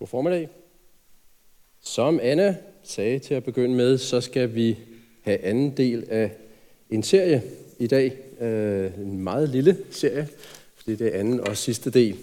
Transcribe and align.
God 0.00 0.06
formiddag. 0.06 0.48
Som 1.80 2.20
Anna 2.22 2.56
sagde 2.82 3.18
til 3.18 3.34
at 3.34 3.44
begynde 3.44 3.74
med, 3.74 3.98
så 3.98 4.20
skal 4.20 4.54
vi 4.54 4.78
have 5.22 5.38
anden 5.38 5.76
del 5.76 6.06
af 6.10 6.30
en 6.90 7.02
serie 7.02 7.42
i 7.78 7.86
dag. 7.86 8.16
Øh, 8.40 8.90
en 8.98 9.18
meget 9.18 9.48
lille 9.48 9.78
serie, 9.90 10.28
fordi 10.76 10.96
det 10.96 11.14
er 11.14 11.20
anden 11.20 11.40
og 11.40 11.56
sidste 11.56 11.90
del. 11.90 12.16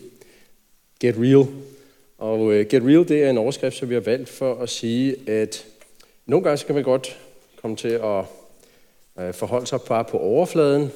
Get 0.99 1.15
Real. 1.17 1.47
Og 2.17 2.53
øh, 2.53 2.65
Get 2.65 2.83
Real, 2.83 3.07
det 3.07 3.23
er 3.23 3.29
en 3.29 3.37
overskrift, 3.37 3.75
som 3.77 3.89
vi 3.89 3.93
har 3.93 4.01
valgt 4.01 4.29
for 4.29 4.55
at 4.55 4.69
sige, 4.69 5.29
at 5.29 5.65
nogle 6.25 6.43
gange 6.43 6.57
skal 6.57 6.75
man 6.75 6.83
godt 6.83 7.19
komme 7.61 7.77
til 7.77 7.87
at 8.03 8.25
uh, 9.15 9.33
forholde 9.33 9.67
sig 9.67 9.79
bare 9.87 10.05
på 10.05 10.17
overfladen, 10.17 10.89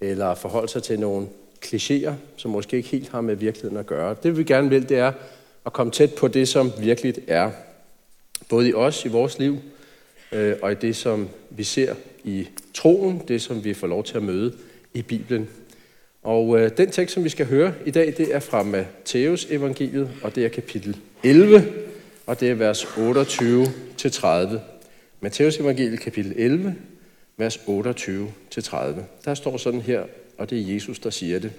eller 0.00 0.34
forholde 0.34 0.68
sig 0.68 0.82
til 0.82 1.00
nogle 1.00 1.26
klichéer, 1.64 2.12
som 2.36 2.50
måske 2.50 2.76
ikke 2.76 2.88
helt 2.88 3.08
har 3.08 3.20
med 3.20 3.36
virkeligheden 3.36 3.76
at 3.76 3.86
gøre. 3.86 4.16
Det 4.22 4.38
vi 4.38 4.44
gerne 4.44 4.68
vil, 4.68 4.88
det 4.88 4.98
er 4.98 5.12
at 5.66 5.72
komme 5.72 5.92
tæt 5.92 6.14
på 6.14 6.28
det, 6.28 6.48
som 6.48 6.72
virkelig 6.78 7.14
er. 7.26 7.50
Både 8.48 8.68
i 8.68 8.74
os, 8.74 9.04
i 9.04 9.08
vores 9.08 9.38
liv, 9.38 9.58
øh, 10.32 10.56
og 10.62 10.72
i 10.72 10.74
det, 10.74 10.96
som 10.96 11.28
vi 11.50 11.64
ser 11.64 11.94
i 12.24 12.48
troen, 12.74 13.22
det, 13.28 13.42
som 13.42 13.64
vi 13.64 13.74
får 13.74 13.86
lov 13.86 14.04
til 14.04 14.16
at 14.16 14.22
møde 14.22 14.54
i 14.94 15.02
Bibelen. 15.02 15.48
Og 16.22 16.60
øh, 16.60 16.70
den 16.76 16.90
tekst, 16.90 17.14
som 17.14 17.24
vi 17.24 17.28
skal 17.28 17.46
høre 17.46 17.74
i 17.86 17.90
dag, 17.90 18.14
det 18.16 18.34
er 18.34 18.40
fra 18.40 18.62
Matteus 18.62 19.44
evangeliet, 19.44 20.10
og 20.22 20.34
det 20.34 20.44
er 20.44 20.48
kapitel 20.48 20.96
11, 21.22 21.72
og 22.26 22.40
det 22.40 22.50
er 22.50 22.54
vers 22.54 22.84
28-30. 22.84 24.58
Matteus 25.20 25.56
evangeliet, 25.56 26.00
kapitel 26.00 26.32
11, 26.36 26.74
vers 27.36 27.56
28-30. 27.56 27.62
Der 29.24 29.34
står 29.34 29.56
sådan 29.56 29.80
her, 29.80 30.02
og 30.38 30.50
det 30.50 30.58
er 30.58 30.74
Jesus, 30.74 30.98
der 30.98 31.10
siger 31.10 31.38
det. 31.38 31.52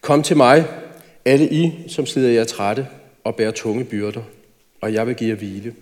Kom 0.00 0.22
til 0.22 0.36
mig, 0.36 0.64
alle 1.24 1.50
I, 1.50 1.88
som 1.88 2.06
slider 2.06 2.30
jer 2.30 2.44
trætte 2.44 2.88
og 3.24 3.36
bærer 3.36 3.50
tunge 3.50 3.84
byrder, 3.84 4.22
og 4.80 4.92
jeg 4.92 5.06
vil 5.06 5.14
give 5.14 5.30
jer 5.30 5.36
hvile. 5.36 5.74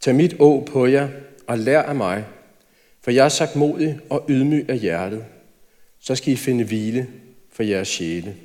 Tag 0.00 0.14
mit 0.14 0.36
å 0.38 0.64
på 0.66 0.86
jer 0.86 1.08
og 1.46 1.58
lær 1.58 1.82
af 1.82 1.94
mig, 1.94 2.24
for 3.00 3.10
jeg 3.10 3.24
er 3.24 3.28
sagt 3.28 3.56
modig 3.56 3.98
og 4.10 4.24
ydmyg 4.28 4.70
af 4.70 4.78
hjertet. 4.78 5.24
Så 5.98 6.14
skal 6.14 6.32
I 6.32 6.36
finde 6.36 6.64
hvile 6.64 7.06
for 7.52 7.62
jeres 7.62 7.88
sjæle. 7.88 8.36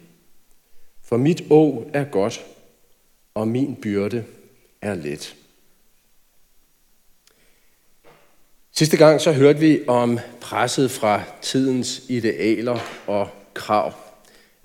For 1.04 1.18
mit 1.18 1.44
å 1.50 1.86
er 1.94 2.04
godt, 2.04 2.46
og 3.34 3.48
min 3.48 3.76
byrde 3.76 4.24
er 4.82 4.96
let. 4.96 5.36
Sidste 8.72 8.98
gang 8.98 9.22
så 9.22 9.32
hørte 9.32 9.60
vi 9.60 9.88
om 9.88 10.20
presset 10.42 10.92
fra 10.92 11.22
tidens 11.42 12.02
idealer 12.10 12.80
og 13.08 13.30
krav. 13.54 13.94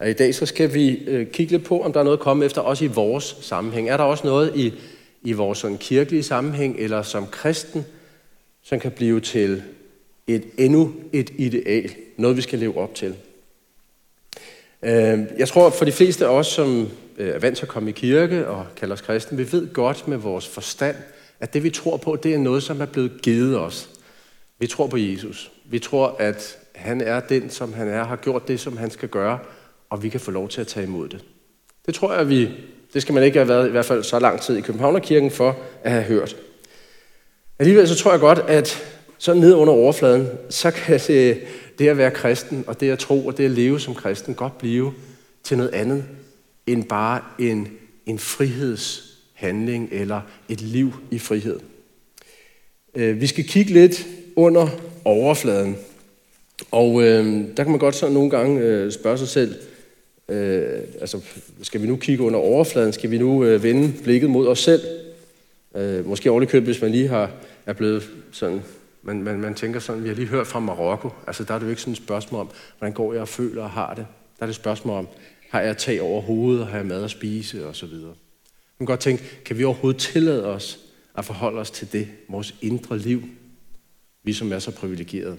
I 0.07 0.13
dag 0.13 0.35
så 0.35 0.47
skal 0.47 0.75
vi 0.75 0.97
øh, 1.07 1.27
kigge 1.27 1.53
lidt 1.53 1.65
på, 1.65 1.83
om 1.83 1.93
der 1.93 2.01
er 2.01 2.05
noget 2.05 2.17
at 2.17 2.23
komme 2.23 2.45
efter, 2.45 2.61
også 2.61 2.85
i 2.85 2.89
vores 2.89 3.37
sammenhæng. 3.41 3.89
Er 3.89 3.97
der 3.97 4.05
også 4.05 4.27
noget 4.27 4.53
i, 4.57 4.75
i 5.23 5.33
vores 5.33 5.59
sådan 5.59 5.79
kirkelige 5.79 6.23
sammenhæng, 6.23 6.77
eller 6.79 7.03
som 7.03 7.27
kristen, 7.27 7.87
som 8.63 8.81
kan 8.81 8.91
blive 8.91 9.21
til 9.21 9.63
et 10.27 10.45
endnu 10.59 10.93
et 11.13 11.31
ideal, 11.39 11.91
noget 12.17 12.37
vi 12.37 12.43
skal 12.43 12.59
leve 12.59 12.79
op 12.79 12.95
til. 12.95 13.15
Øh, 14.83 15.19
jeg 15.39 15.49
tror, 15.49 15.71
for 15.71 15.85
de 15.85 15.93
fleste 15.93 16.27
af 16.27 16.31
os, 16.31 16.47
som 16.47 16.89
øh, 17.19 17.29
er 17.29 17.39
vant 17.39 17.57
til 17.57 17.65
at 17.65 17.69
komme 17.69 17.91
i 17.91 17.93
kirke 17.93 18.49
og 18.49 18.67
kalder 18.77 18.95
os 18.95 19.01
kristen, 19.01 19.39
vi 19.39 19.53
ved 19.53 19.73
godt 19.73 20.09
med 20.09 20.17
vores 20.17 20.49
forstand, 20.49 20.97
at 21.41 21.55
det 21.55 21.63
vi 21.63 21.71
tror 21.71 21.97
på, 21.97 22.17
det 22.17 22.35
er 22.35 22.39
noget, 22.39 22.63
som 22.63 22.81
er 22.81 22.87
blevet 22.87 23.23
givet 23.23 23.59
os. 23.59 23.91
Vi 24.59 24.67
tror 24.67 24.87
på 24.87 24.97
Jesus. 24.97 25.53
Vi 25.65 25.79
tror, 25.79 26.17
at 26.19 26.59
han 26.75 27.01
er 27.01 27.21
den, 27.21 27.51
som 27.51 27.73
han 27.73 27.89
er, 27.89 28.05
har 28.05 28.17
gjort 28.17 28.49
det, 28.49 28.61
som 28.61 28.77
han 28.77 28.91
skal 28.91 29.09
gøre, 29.09 29.39
og 29.91 30.03
vi 30.03 30.09
kan 30.09 30.21
få 30.21 30.31
lov 30.31 30.49
til 30.49 30.61
at 30.61 30.67
tage 30.67 30.87
imod 30.87 31.09
det. 31.09 31.25
Det 31.87 31.95
tror 31.95 32.15
jeg, 32.15 32.29
vi, 32.29 32.51
det 32.95 33.03
skal 33.03 33.15
man 33.15 33.23
ikke 33.23 33.39
have 33.39 33.49
været 33.49 33.69
i 33.69 33.71
hvert 33.71 33.85
fald 33.85 34.03
så 34.03 34.19
lang 34.19 34.41
tid 34.41 34.57
i 34.57 34.61
Københavnerkirken 34.61 35.31
for 35.31 35.57
at 35.83 35.93
have 35.93 36.05
hørt. 36.05 36.37
Alligevel 37.59 37.89
så 37.89 37.97
tror 37.97 38.11
jeg 38.11 38.21
godt, 38.21 38.39
at 38.39 38.85
så 39.19 39.35
ned 39.35 39.55
under 39.55 39.73
overfladen, 39.75 40.29
så 40.51 40.71
kan 40.71 41.01
det, 41.07 41.41
det 41.79 41.89
at 41.89 41.99
være 41.99 42.11
kristen, 42.11 42.65
og 42.67 42.81
det 42.81 42.91
at 42.91 42.99
tro, 42.99 43.27
og 43.27 43.37
det 43.37 43.45
at 43.45 43.51
leve 43.51 43.81
som 43.81 43.95
kristen, 43.95 44.35
godt 44.35 44.59
blive 44.59 44.93
til 45.43 45.57
noget 45.57 45.71
andet 45.75 46.05
end 46.67 46.85
bare 46.85 47.21
en, 47.39 47.69
en 48.07 48.19
frihedshandling 48.19 49.89
eller 49.93 50.21
et 50.49 50.61
liv 50.61 50.93
i 51.11 51.19
frihed. 51.19 51.61
Øh, 52.95 53.21
vi 53.21 53.27
skal 53.27 53.45
kigge 53.45 53.73
lidt 53.73 54.07
under 54.37 54.69
overfladen. 55.05 55.77
Og 56.71 57.03
øh, 57.03 57.45
der 57.57 57.63
kan 57.63 57.71
man 57.71 57.79
godt 57.79 57.95
så 57.95 58.09
nogle 58.09 58.31
gange 58.31 58.61
øh, 58.61 58.93
spørge 58.93 59.19
sig 59.19 59.29
selv, 59.29 59.55
øh, 60.29 60.81
altså 61.01 61.21
skal 61.63 61.83
vi 61.83 61.87
nu 61.87 61.97
kigge 61.97 62.25
under 62.25 62.39
overfladen, 62.39 62.93
skal 62.93 63.11
vi 63.11 63.19
nu 63.19 63.45
øh, 63.45 63.63
vende 63.63 63.93
blikket 64.03 64.31
mod 64.31 64.47
os 64.47 64.59
selv? 64.59 64.83
Øh, 65.75 66.07
måske 66.07 66.31
overligt 66.31 66.65
hvis 66.65 66.83
man 66.83 66.91
lige 66.91 67.09
har, 67.09 67.31
er 67.67 67.73
blevet 67.73 68.11
sådan, 68.33 68.63
man, 69.03 69.23
man, 69.23 69.41
man 69.41 69.55
tænker 69.55 69.81
sådan, 69.81 70.03
vi 70.03 70.09
har 70.09 70.15
lige 70.15 70.29
hørt 70.29 70.47
fra 70.47 70.61
Marokko, 70.61 71.11
altså 71.27 71.45
der 71.45 71.55
er 71.55 71.59
det 71.59 71.67
jo 71.67 71.71
ikke 71.71 71.83
sådan 71.83 71.93
et 71.93 71.99
spørgsmål 71.99 72.41
om, 72.41 72.51
hvordan 72.79 72.93
går 72.93 73.13
jeg 73.13 73.23
og 73.23 73.29
føler 73.29 73.63
og 73.63 73.71
har 73.71 73.95
det. 73.95 74.07
Der 74.39 74.43
er 74.43 74.47
det 74.47 74.53
et 74.53 74.61
spørgsmål 74.61 74.99
om, 74.99 75.09
har 75.51 75.61
jeg 75.61 75.77
tag 75.77 76.03
over 76.03 76.21
hovedet, 76.21 76.67
har 76.67 76.77
jeg 76.77 76.87
mad 76.87 77.05
at 77.05 77.11
spise 77.11 77.67
og 77.67 77.77
så 77.77 77.87
videre. 77.87 78.15
Man 78.79 78.87
kan 78.87 78.93
godt 78.93 79.01
tænke, 79.01 79.23
kan 79.45 79.59
vi 79.59 79.65
overhovedet 79.65 80.01
tillade 80.01 80.47
os 80.47 80.79
at 81.19 81.25
forholde 81.25 81.61
os 81.61 81.71
til 81.71 81.93
det, 81.93 82.09
vores 82.29 82.55
indre 82.63 82.99
liv, 82.99 83.23
vi 84.23 84.33
som 84.33 84.53
er 84.53 84.59
så 84.59 84.71
privilegerede. 84.71 85.37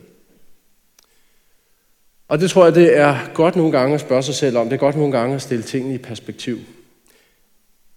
Og 2.29 2.40
det 2.40 2.50
tror 2.50 2.66
jeg, 2.66 2.75
det 2.75 2.97
er 2.97 3.34
godt 3.34 3.56
nogle 3.56 3.72
gange 3.72 3.95
at 3.95 4.01
spørge 4.01 4.23
sig 4.23 4.35
selv 4.35 4.57
om. 4.57 4.66
Det 4.66 4.73
er 4.73 4.79
godt 4.79 4.95
nogle 4.95 5.17
gange 5.17 5.35
at 5.35 5.41
stille 5.41 5.63
tingene 5.63 5.95
i 5.95 5.97
perspektiv. 5.97 6.59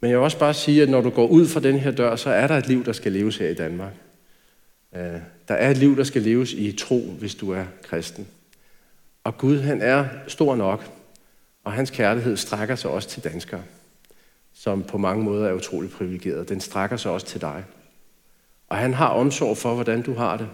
Men 0.01 0.11
jeg 0.11 0.19
vil 0.19 0.25
også 0.25 0.39
bare 0.39 0.55
sige, 0.55 0.83
at 0.83 0.89
når 0.89 1.01
du 1.01 1.11
går 1.11 1.27
ud 1.27 1.49
fra 1.49 1.61
den 1.61 1.79
her 1.79 1.91
dør, 1.91 2.17
så 2.17 2.31
er 2.31 2.47
der 2.47 2.57
et 2.57 2.67
liv, 2.67 2.85
der 2.85 2.93
skal 2.93 3.13
leves 3.13 3.37
her 3.37 3.49
i 3.49 3.55
Danmark. 3.55 3.93
Øh, 4.95 5.21
der 5.49 5.55
er 5.55 5.71
et 5.71 5.77
liv, 5.77 5.97
der 5.97 6.05
skal 6.05 6.23
leves 6.23 6.53
i 6.53 6.73
tro, 6.73 7.01
hvis 7.19 7.35
du 7.35 7.53
er 7.53 7.65
kristen. 7.83 8.27
Og 9.25 9.39
Gud, 9.39 9.59
han 9.59 9.83
er 9.83 10.07
stor 10.29 10.57
nok, 10.57 10.91
og 11.65 11.73
hans 11.73 11.91
kærlighed 11.91 12.37
strækker 12.37 12.75
sig 12.75 12.91
også 12.91 13.09
til 13.09 13.25
danskere, 13.25 13.63
som 14.53 14.83
på 14.83 14.99
mange 14.99 15.25
måder 15.25 15.49
er 15.49 15.53
utrolig 15.53 15.91
privilegeret. 15.91 16.49
Den 16.49 16.61
strækker 16.61 16.97
sig 16.97 17.11
også 17.11 17.27
til 17.27 17.41
dig. 17.41 17.65
Og 18.69 18.77
han 18.77 18.95
har 18.95 19.09
omsorg 19.09 19.57
for, 19.57 19.75
hvordan 19.75 20.03
du 20.03 20.15
har 20.15 20.37
det 20.37 20.49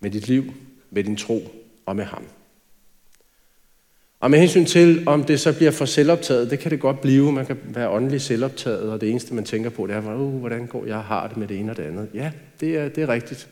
med 0.00 0.10
dit 0.10 0.28
liv, 0.28 0.44
med 0.90 1.04
din 1.04 1.16
tro 1.16 1.40
og 1.86 1.96
med 1.96 2.04
ham. 2.04 2.24
Og 4.20 4.30
med 4.30 4.38
hensyn 4.38 4.64
til, 4.64 5.02
om 5.06 5.24
det 5.24 5.40
så 5.40 5.52
bliver 5.52 5.70
for 5.70 5.84
selvoptaget, 5.84 6.50
det 6.50 6.58
kan 6.58 6.70
det 6.70 6.80
godt 6.80 7.00
blive. 7.00 7.32
Man 7.32 7.46
kan 7.46 7.56
være 7.64 7.90
åndelig 7.90 8.20
selvoptaget, 8.20 8.90
og 8.90 9.00
det 9.00 9.10
eneste, 9.10 9.34
man 9.34 9.44
tænker 9.44 9.70
på, 9.70 9.86
det 9.86 9.96
er, 9.96 10.14
uh, 10.14 10.38
hvordan 10.40 10.66
går 10.66 10.86
jeg 10.86 10.98
har 10.98 11.28
det 11.28 11.36
med 11.36 11.48
det 11.48 11.58
ene 11.58 11.72
og 11.72 11.76
det 11.76 11.82
andet. 11.82 12.08
Ja, 12.14 12.30
det 12.60 12.76
er, 12.76 12.88
det 12.88 13.02
er 13.02 13.08
rigtigt. 13.08 13.48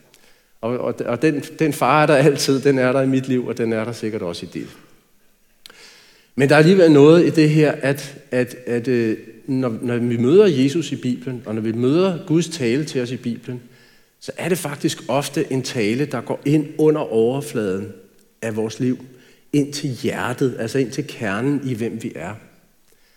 Og, 0.61 0.79
og, 0.79 0.95
og 1.07 1.23
den, 1.23 1.41
den 1.59 1.73
far 1.73 2.03
er 2.03 2.07
der 2.07 2.15
altid, 2.15 2.61
den 2.61 2.79
er 2.79 2.93
der 2.93 3.03
i 3.03 3.07
mit 3.07 3.29
liv, 3.29 3.47
og 3.47 3.59
den 3.59 3.73
er 3.73 3.85
der 3.85 3.93
sikkert 3.93 4.23
også 4.23 4.47
i 4.47 4.49
dit. 4.49 4.77
Men 6.35 6.49
der 6.49 6.55
er 6.55 6.59
alligevel 6.59 6.93
noget 6.93 7.27
i 7.27 7.31
det 7.31 7.51
her, 7.51 7.73
at, 7.73 8.17
at, 8.31 8.57
at 8.67 8.89
øh, 8.89 9.17
når, 9.47 9.79
når 9.83 9.97
vi 9.97 10.17
møder 10.17 10.47
Jesus 10.47 10.93
i 10.93 10.97
Bibelen, 10.97 11.43
og 11.47 11.55
når 11.55 11.63
vi 11.63 11.73
møder 11.73 12.19
Guds 12.27 12.49
tale 12.49 12.85
til 12.85 13.03
os 13.03 13.11
i 13.11 13.17
Bibelen, 13.17 13.61
så 14.21 14.33
er 14.37 14.49
det 14.49 14.59
faktisk 14.59 15.03
ofte 15.09 15.53
en 15.53 15.63
tale, 15.63 16.05
der 16.05 16.21
går 16.21 16.41
ind 16.45 16.67
under 16.79 17.01
overfladen 17.01 17.93
af 18.43 18.57
vores 18.57 18.81
liv 18.81 18.99
ind 19.53 19.73
til 19.73 19.91
hjertet, 19.91 20.57
altså 20.59 20.79
ind 20.79 20.91
til 20.91 21.07
kernen 21.07 21.61
i, 21.65 21.75
hvem 21.75 22.03
vi 22.03 22.13
er. 22.15 22.35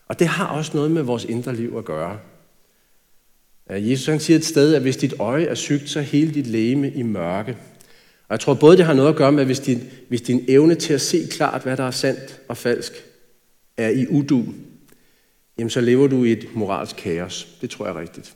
Og 0.08 0.20
det 0.20 0.28
har 0.28 0.46
også 0.46 0.72
noget 0.74 0.92
med 0.92 1.02
vores 1.02 1.26
indre 1.26 1.56
liv 1.56 1.76
at 1.78 1.86
gøre. 1.86 2.20
Jesus 3.70 4.08
han 4.08 4.20
siger 4.20 4.38
et 4.38 4.46
sted, 4.46 4.76
at 4.76 4.82
hvis 4.82 4.98
dit 4.98 5.14
øje 5.20 5.46
er 5.46 5.56
sygt, 5.56 5.90
så 5.90 6.00
er 6.00 6.04
hele 6.04 6.34
dit 6.34 6.48
læme 6.48 6.92
i 6.92 7.02
mørke. 7.02 7.58
Og 8.28 8.34
jeg 8.34 8.40
tror 8.40 8.54
både, 8.54 8.78
det 8.78 8.86
har 8.86 8.94
noget 8.94 9.10
at 9.10 9.16
gøre 9.16 9.32
med, 9.32 9.40
at 9.40 9.46
hvis 9.46 9.60
din, 9.60 9.84
hvis 10.10 10.22
din 10.22 10.46
evne 10.48 10.76
til 10.76 10.94
at 10.94 11.02
se 11.02 11.28
klart, 11.32 11.64
hvad 11.64 11.78
der 11.78 11.84
er 11.84 11.92
sandt 11.92 12.42
og 12.48 12.58
falsk, 12.58 12.94
er 13.78 13.90
i 13.90 14.08
udu, 14.08 14.46
jamen 15.58 15.70
så 15.70 15.82
lever 15.82 16.08
du 16.08 16.24
i 16.24 16.32
et 16.32 16.48
moralsk 16.54 16.96
kaos. 16.96 17.48
Det 17.62 17.70
tror 17.70 17.86
jeg 17.86 17.96
er 17.96 18.00
rigtigt. 18.00 18.34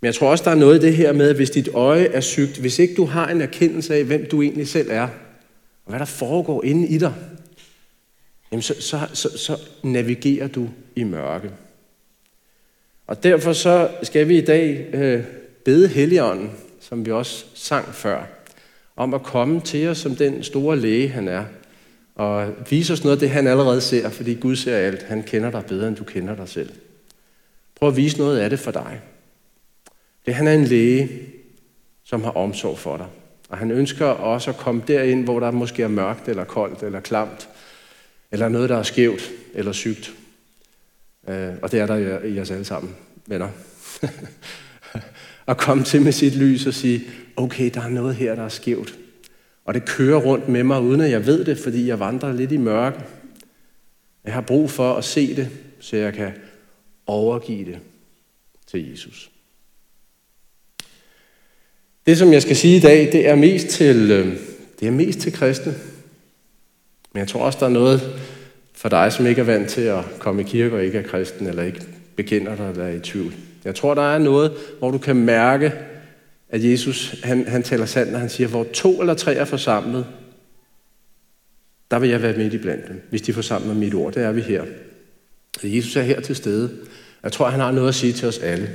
Men 0.00 0.06
jeg 0.06 0.14
tror 0.14 0.30
også, 0.30 0.44
der 0.44 0.50
er 0.50 0.54
noget 0.54 0.78
i 0.78 0.86
det 0.86 0.96
her 0.96 1.12
med, 1.12 1.28
at 1.28 1.36
hvis 1.36 1.50
dit 1.50 1.68
øje 1.68 2.04
er 2.04 2.20
sygt, 2.20 2.58
hvis 2.58 2.78
ikke 2.78 2.94
du 2.94 3.04
har 3.04 3.28
en 3.28 3.40
erkendelse 3.40 3.94
af, 3.94 4.04
hvem 4.04 4.26
du 4.30 4.42
egentlig 4.42 4.68
selv 4.68 4.88
er, 4.90 5.08
og 5.84 5.90
hvad 5.90 5.98
der 5.98 6.04
foregår 6.04 6.64
inde 6.64 6.88
i 6.88 6.98
dig, 6.98 7.14
jamen 8.52 8.62
så, 8.62 8.74
så, 8.80 9.08
så, 9.12 9.38
så 9.38 9.58
navigerer 9.82 10.48
du 10.48 10.68
i 10.96 11.04
mørke. 11.04 11.50
Og 13.06 13.22
derfor 13.22 13.52
så 13.52 13.90
skal 14.02 14.28
vi 14.28 14.38
i 14.38 14.44
dag 14.44 14.94
øh, 14.94 15.24
bede 15.64 15.88
Helligånden, 15.88 16.50
som 16.80 17.06
vi 17.06 17.10
også 17.10 17.44
sang 17.54 17.94
før, 17.94 18.24
om 18.96 19.14
at 19.14 19.22
komme 19.22 19.60
til 19.60 19.88
os 19.88 19.98
som 19.98 20.16
den 20.16 20.42
store 20.42 20.76
læge, 20.76 21.08
han 21.08 21.28
er, 21.28 21.44
og 22.14 22.54
vise 22.70 22.92
os 22.92 23.04
noget 23.04 23.16
af 23.16 23.20
det, 23.20 23.30
han 23.30 23.46
allerede 23.46 23.80
ser, 23.80 24.08
fordi 24.08 24.34
Gud 24.34 24.56
ser 24.56 24.76
alt. 24.76 25.02
Han 25.02 25.22
kender 25.22 25.50
dig 25.50 25.64
bedre, 25.64 25.88
end 25.88 25.96
du 25.96 26.04
kender 26.04 26.36
dig 26.36 26.48
selv. 26.48 26.70
Prøv 27.74 27.88
at 27.88 27.96
vise 27.96 28.18
noget 28.18 28.38
af 28.38 28.50
det 28.50 28.58
for 28.58 28.70
dig. 28.70 29.00
Det 30.26 30.34
han 30.34 30.46
er 30.46 30.52
en 30.52 30.64
læge, 30.64 31.10
som 32.04 32.22
har 32.22 32.30
omsorg 32.30 32.78
for 32.78 32.96
dig. 32.96 33.06
Og 33.54 33.58
han 33.58 33.70
ønsker 33.70 34.06
også 34.06 34.50
at 34.50 34.56
komme 34.56 34.82
derind, 34.88 35.24
hvor 35.24 35.40
der 35.40 35.50
måske 35.50 35.82
er 35.82 35.88
mørkt, 35.88 36.28
eller 36.28 36.44
koldt, 36.44 36.82
eller 36.82 37.00
klamt, 37.00 37.48
eller 38.32 38.48
noget, 38.48 38.68
der 38.68 38.76
er 38.76 38.82
skævt, 38.82 39.30
eller 39.54 39.72
sygt. 39.72 40.14
Øh, 41.28 41.52
og 41.62 41.72
det 41.72 41.80
er 41.80 41.86
der 41.86 42.24
i 42.24 42.40
os 42.40 42.50
alle 42.50 42.64
sammen, 42.64 42.94
venner. 43.26 43.48
at 45.48 45.56
komme 45.56 45.84
til 45.84 46.02
med 46.02 46.12
sit 46.12 46.34
lys 46.34 46.66
og 46.66 46.74
sige, 46.74 47.04
okay, 47.36 47.70
der 47.74 47.80
er 47.80 47.88
noget 47.88 48.14
her, 48.14 48.34
der 48.34 48.42
er 48.42 48.48
skævt. 48.48 48.98
Og 49.64 49.74
det 49.74 49.84
kører 49.84 50.20
rundt 50.20 50.48
med 50.48 50.64
mig, 50.64 50.80
uden 50.80 51.00
at 51.00 51.10
jeg 51.10 51.26
ved 51.26 51.44
det, 51.44 51.58
fordi 51.58 51.88
jeg 51.88 52.00
vandrer 52.00 52.32
lidt 52.32 52.52
i 52.52 52.56
mørke. 52.56 53.00
Jeg 54.24 54.32
har 54.32 54.40
brug 54.40 54.70
for 54.70 54.94
at 54.94 55.04
se 55.04 55.36
det, 55.36 55.48
så 55.80 55.96
jeg 55.96 56.14
kan 56.14 56.32
overgive 57.06 57.64
det 57.64 57.78
til 58.66 58.90
Jesus. 58.90 59.30
Det, 62.06 62.18
som 62.18 62.32
jeg 62.32 62.42
skal 62.42 62.56
sige 62.56 62.76
i 62.76 62.80
dag, 62.80 63.12
det 63.12 63.28
er 63.28 63.34
mest 63.34 63.68
til, 63.68 64.10
øh, 64.10 64.36
det 64.80 64.88
er 64.88 64.92
mest 64.92 65.18
til 65.18 65.32
kristne. 65.32 65.74
Men 67.12 67.20
jeg 67.20 67.28
tror 67.28 67.40
også, 67.40 67.58
der 67.60 67.66
er 67.66 67.70
noget 67.70 68.00
for 68.74 68.88
dig, 68.88 69.12
som 69.12 69.26
ikke 69.26 69.40
er 69.40 69.44
vant 69.44 69.68
til 69.68 69.80
at 69.80 70.04
komme 70.18 70.42
i 70.42 70.44
kirke 70.44 70.76
og 70.76 70.84
ikke 70.84 70.98
er 70.98 71.02
kristen, 71.02 71.46
eller 71.46 71.62
ikke 71.62 71.80
bekender 72.16 72.56
dig 72.56 72.70
eller 72.70 72.84
er 72.84 72.92
i 72.92 73.00
tvivl. 73.00 73.34
Jeg 73.64 73.74
tror, 73.74 73.94
der 73.94 74.14
er 74.14 74.18
noget, 74.18 74.52
hvor 74.78 74.90
du 74.90 74.98
kan 74.98 75.16
mærke, 75.16 75.72
at 76.48 76.64
Jesus 76.64 77.14
han, 77.22 77.46
han 77.48 77.62
taler 77.62 77.86
sandt, 77.86 78.12
når 78.12 78.18
han 78.18 78.28
siger, 78.28 78.48
hvor 78.48 78.66
to 78.72 79.00
eller 79.00 79.14
tre 79.14 79.34
er 79.34 79.44
forsamlet, 79.44 80.06
der 81.90 81.98
vil 81.98 82.10
jeg 82.10 82.22
være 82.22 82.36
midt 82.36 82.54
i 82.54 82.58
blandt 82.58 82.88
dem, 82.88 83.02
hvis 83.10 83.22
de 83.22 83.32
forsamler 83.32 83.74
mit 83.74 83.94
ord. 83.94 84.12
Det 84.12 84.22
er 84.22 84.32
vi 84.32 84.40
her. 84.40 84.64
Jesus 85.62 85.96
er 85.96 86.02
her 86.02 86.20
til 86.20 86.36
stede. 86.36 86.70
Jeg 87.22 87.32
tror, 87.32 87.48
han 87.48 87.60
har 87.60 87.70
noget 87.70 87.88
at 87.88 87.94
sige 87.94 88.12
til 88.12 88.28
os 88.28 88.38
alle. 88.38 88.70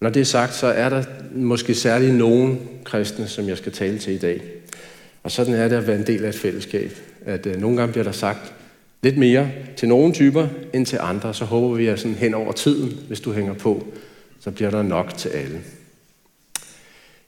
Når 0.00 0.10
det 0.10 0.20
er 0.20 0.24
sagt, 0.24 0.54
så 0.54 0.66
er 0.66 0.88
der 0.88 1.04
måske 1.32 1.74
særligt 1.74 2.14
nogen 2.14 2.68
kristne, 2.84 3.28
som 3.28 3.48
jeg 3.48 3.58
skal 3.58 3.72
tale 3.72 3.98
til 3.98 4.12
i 4.12 4.18
dag. 4.18 4.42
Og 5.22 5.30
sådan 5.30 5.54
er 5.54 5.68
det 5.68 5.76
at 5.76 5.86
være 5.86 5.96
en 5.96 6.06
del 6.06 6.24
af 6.24 6.28
et 6.28 6.34
fællesskab. 6.34 6.92
At 7.24 7.46
øh, 7.46 7.60
nogle 7.60 7.76
gange 7.76 7.92
bliver 7.92 8.04
der 8.04 8.12
sagt 8.12 8.54
lidt 9.02 9.18
mere 9.18 9.50
til 9.76 9.88
nogle 9.88 10.14
typer 10.14 10.48
end 10.72 10.86
til 10.86 10.98
andre. 11.02 11.34
Så 11.34 11.44
håber 11.44 11.74
vi, 11.74 11.86
at 11.86 12.00
sådan 12.00 12.14
hen 12.14 12.34
over 12.34 12.52
tiden, 12.52 12.98
hvis 13.08 13.20
du 13.20 13.32
hænger 13.32 13.54
på, 13.54 13.86
så 14.40 14.50
bliver 14.50 14.70
der 14.70 14.82
nok 14.82 15.14
til 15.16 15.28
alle. 15.28 15.60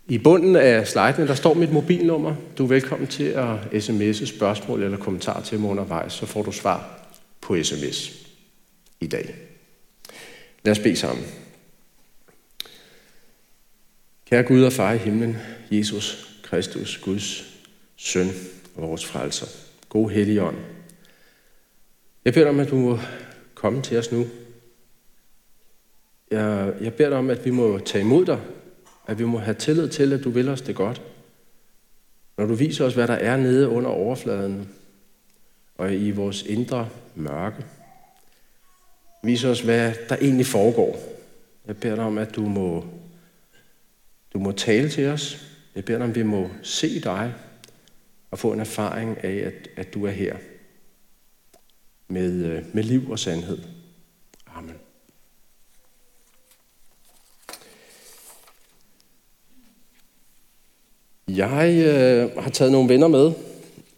I 0.08 0.18
bunden 0.18 0.56
af 0.56 0.86
sliden, 0.86 1.28
der 1.28 1.34
står 1.34 1.54
mit 1.54 1.72
mobilnummer. 1.72 2.34
Du 2.58 2.64
er 2.64 2.68
velkommen 2.68 3.08
til 3.08 3.24
at 3.24 3.54
sms'e 3.72 4.26
spørgsmål 4.26 4.82
eller 4.82 4.98
kommentar 4.98 5.40
til 5.40 5.58
mig 5.60 5.70
undervejs, 5.70 6.12
så 6.12 6.26
får 6.26 6.42
du 6.42 6.52
svar 6.52 7.08
på 7.40 7.56
sms 7.62 8.26
i 9.00 9.06
dag. 9.06 9.34
Lad 10.64 10.72
os 10.72 10.78
bede 10.78 10.96
sammen. 10.96 11.24
Kære 14.30 14.42
Gud 14.42 14.64
og 14.64 14.72
far 14.72 14.92
i 14.92 14.98
himlen, 14.98 15.36
Jesus 15.70 16.36
Kristus, 16.42 16.98
Guds 16.98 17.58
søn 17.96 18.28
og 18.76 18.82
vores 18.82 19.04
frelser. 19.04 19.46
God 19.88 20.10
Helligånd. 20.10 20.56
Jeg 22.24 22.34
beder 22.34 22.44
dig 22.44 22.50
om, 22.50 22.60
at 22.60 22.70
du 22.70 22.76
må 22.76 22.98
komme 23.54 23.82
til 23.82 23.98
os 23.98 24.12
nu. 24.12 24.26
Jeg, 26.30 26.74
jeg 26.80 26.94
beder 26.94 27.08
dig 27.08 27.18
om, 27.18 27.30
at 27.30 27.44
vi 27.44 27.50
må 27.50 27.78
tage 27.78 28.04
imod 28.04 28.26
dig, 28.26 28.40
at 29.06 29.18
vi 29.18 29.24
må 29.24 29.38
have 29.38 29.54
tillid 29.54 29.88
til, 29.88 30.12
at 30.12 30.24
du 30.24 30.30
vil 30.30 30.48
os 30.48 30.60
det 30.60 30.76
godt. 30.76 31.02
Når 32.36 32.46
du 32.46 32.54
viser 32.54 32.84
os, 32.84 32.94
hvad 32.94 33.08
der 33.08 33.14
er 33.14 33.36
nede 33.36 33.68
under 33.68 33.90
overfladen 33.90 34.68
og 35.78 35.94
i 35.94 36.10
vores 36.10 36.42
indre 36.42 36.88
mørke. 37.14 37.64
Vis 39.22 39.44
os, 39.44 39.60
hvad 39.60 39.92
der 40.08 40.16
egentlig 40.16 40.46
foregår. 40.46 40.98
Jeg 41.66 41.76
beder 41.76 41.94
dig 41.94 42.04
om, 42.04 42.18
at 42.18 42.36
du 42.36 42.40
må, 42.40 42.84
du 44.32 44.38
må 44.38 44.52
tale 44.52 44.88
til 44.88 45.06
os. 45.06 45.46
Jeg 45.74 45.84
beder 45.84 45.98
dig 45.98 46.06
om, 46.06 46.14
vi 46.14 46.22
må 46.22 46.48
se 46.62 47.00
dig 47.00 47.34
og 48.30 48.38
få 48.38 48.52
en 48.52 48.60
erfaring 48.60 49.24
af, 49.24 49.34
at, 49.46 49.68
at 49.76 49.94
du 49.94 50.06
er 50.06 50.10
her 50.10 50.36
med, 52.08 52.44
øh, 52.44 52.64
med 52.72 52.82
liv 52.82 53.10
og 53.10 53.18
sandhed. 53.18 53.58
Amen. 54.46 54.74
Jeg 61.28 61.74
øh, 61.86 62.42
har 62.42 62.50
taget 62.50 62.72
nogle 62.72 62.88
venner 62.88 63.08
med 63.08 63.32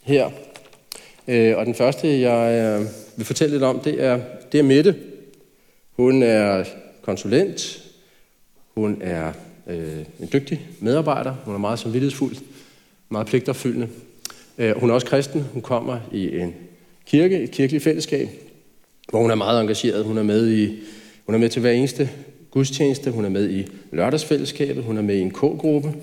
her, 0.03 0.31
øh, 1.29 1.57
og 1.57 1.67
den 1.67 1.75
første, 1.75 2.21
jeg 2.21 2.79
øh, 2.81 2.87
vil 3.17 3.27
fortælle 3.27 3.55
lidt 3.55 3.63
om, 3.63 3.81
det 3.81 4.03
er, 4.03 4.21
det 4.53 4.61
er 4.61 4.65
Mette. 4.65 4.97
Hun 5.93 6.23
er 6.23 6.65
konsulent, 7.03 7.85
hun 8.75 9.03
er 9.03 9.33
øh, 9.67 9.99
en 10.21 10.29
dygtig 10.33 10.61
medarbejder, 10.81 11.35
hun 11.45 11.55
er 11.55 11.59
meget 11.59 11.79
samvittighedsfuld, 11.79 12.37
meget 13.09 13.27
pligtopfyldende. 13.27 13.89
Øh, 14.59 14.81
hun 14.81 14.91
er 14.91 14.95
også 14.95 15.07
kristen, 15.07 15.45
hun 15.53 15.63
kommer 15.63 15.99
i 16.13 16.39
en 16.39 16.55
kirke, 17.07 17.43
et 17.43 17.51
kirkeligt 17.51 17.85
fællesskab, 17.85 18.29
hvor 19.11 19.21
hun 19.21 19.31
er 19.31 19.35
meget 19.35 19.61
engageret. 19.61 20.05
Hun 20.05 20.19
er 20.19 20.23
med, 20.23 20.51
i, 20.51 20.79
hun 21.27 21.35
er 21.35 21.39
med 21.39 21.49
til 21.49 21.61
hver 21.61 21.71
eneste 21.71 22.11
gudstjeneste, 22.51 23.11
hun 23.11 23.25
er 23.25 23.29
med 23.29 23.51
i 23.51 23.67
lørdagsfællesskabet, 23.93 24.85
hun 24.85 24.97
er 24.99 25.03
med 25.03 25.17
i 25.17 25.21
en 25.21 25.31
K-gruppe, 25.31 25.95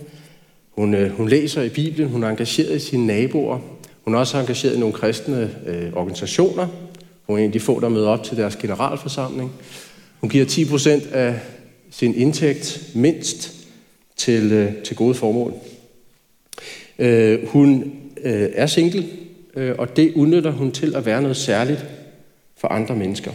hun, 0.71 0.93
øh, 0.93 1.11
hun 1.11 1.29
læser 1.29 1.61
i 1.61 1.69
Bibelen, 1.69 2.09
hun 2.09 2.23
er 2.23 2.29
engageret 2.29 2.75
i 2.75 2.79
sine 2.79 3.07
naboer, 3.07 3.59
hun 4.03 4.15
er 4.15 4.19
også 4.19 4.37
engageret 4.37 4.75
i 4.75 4.79
nogle 4.79 4.93
kristne 4.93 5.51
øh, 5.67 5.93
organisationer. 5.93 6.67
Hun 7.27 7.37
er 7.37 7.43
en 7.43 7.45
af 7.45 7.51
de 7.51 7.59
få, 7.59 7.79
der 7.79 7.89
møder 7.89 8.09
op 8.09 8.23
til 8.23 8.37
deres 8.37 8.55
generalforsamling. 8.55 9.51
Hun 10.19 10.29
giver 10.29 10.45
10 10.45 10.65
procent 10.65 11.07
af 11.07 11.39
sin 11.91 12.15
indtægt 12.15 12.91
mindst 12.95 13.53
til, 14.17 14.51
øh, 14.51 14.83
til 14.83 14.95
gode 14.95 15.13
formål. 15.13 15.53
Øh, 16.99 17.47
hun 17.47 17.93
øh, 18.23 18.49
er 18.53 18.67
single, 18.67 19.05
øh, 19.55 19.75
og 19.77 19.95
det 19.95 20.13
udnytter 20.15 20.51
hun 20.51 20.71
til 20.71 20.95
at 20.95 21.05
være 21.05 21.21
noget 21.21 21.37
særligt 21.37 21.85
for 22.57 22.67
andre 22.67 22.95
mennesker. 22.95 23.31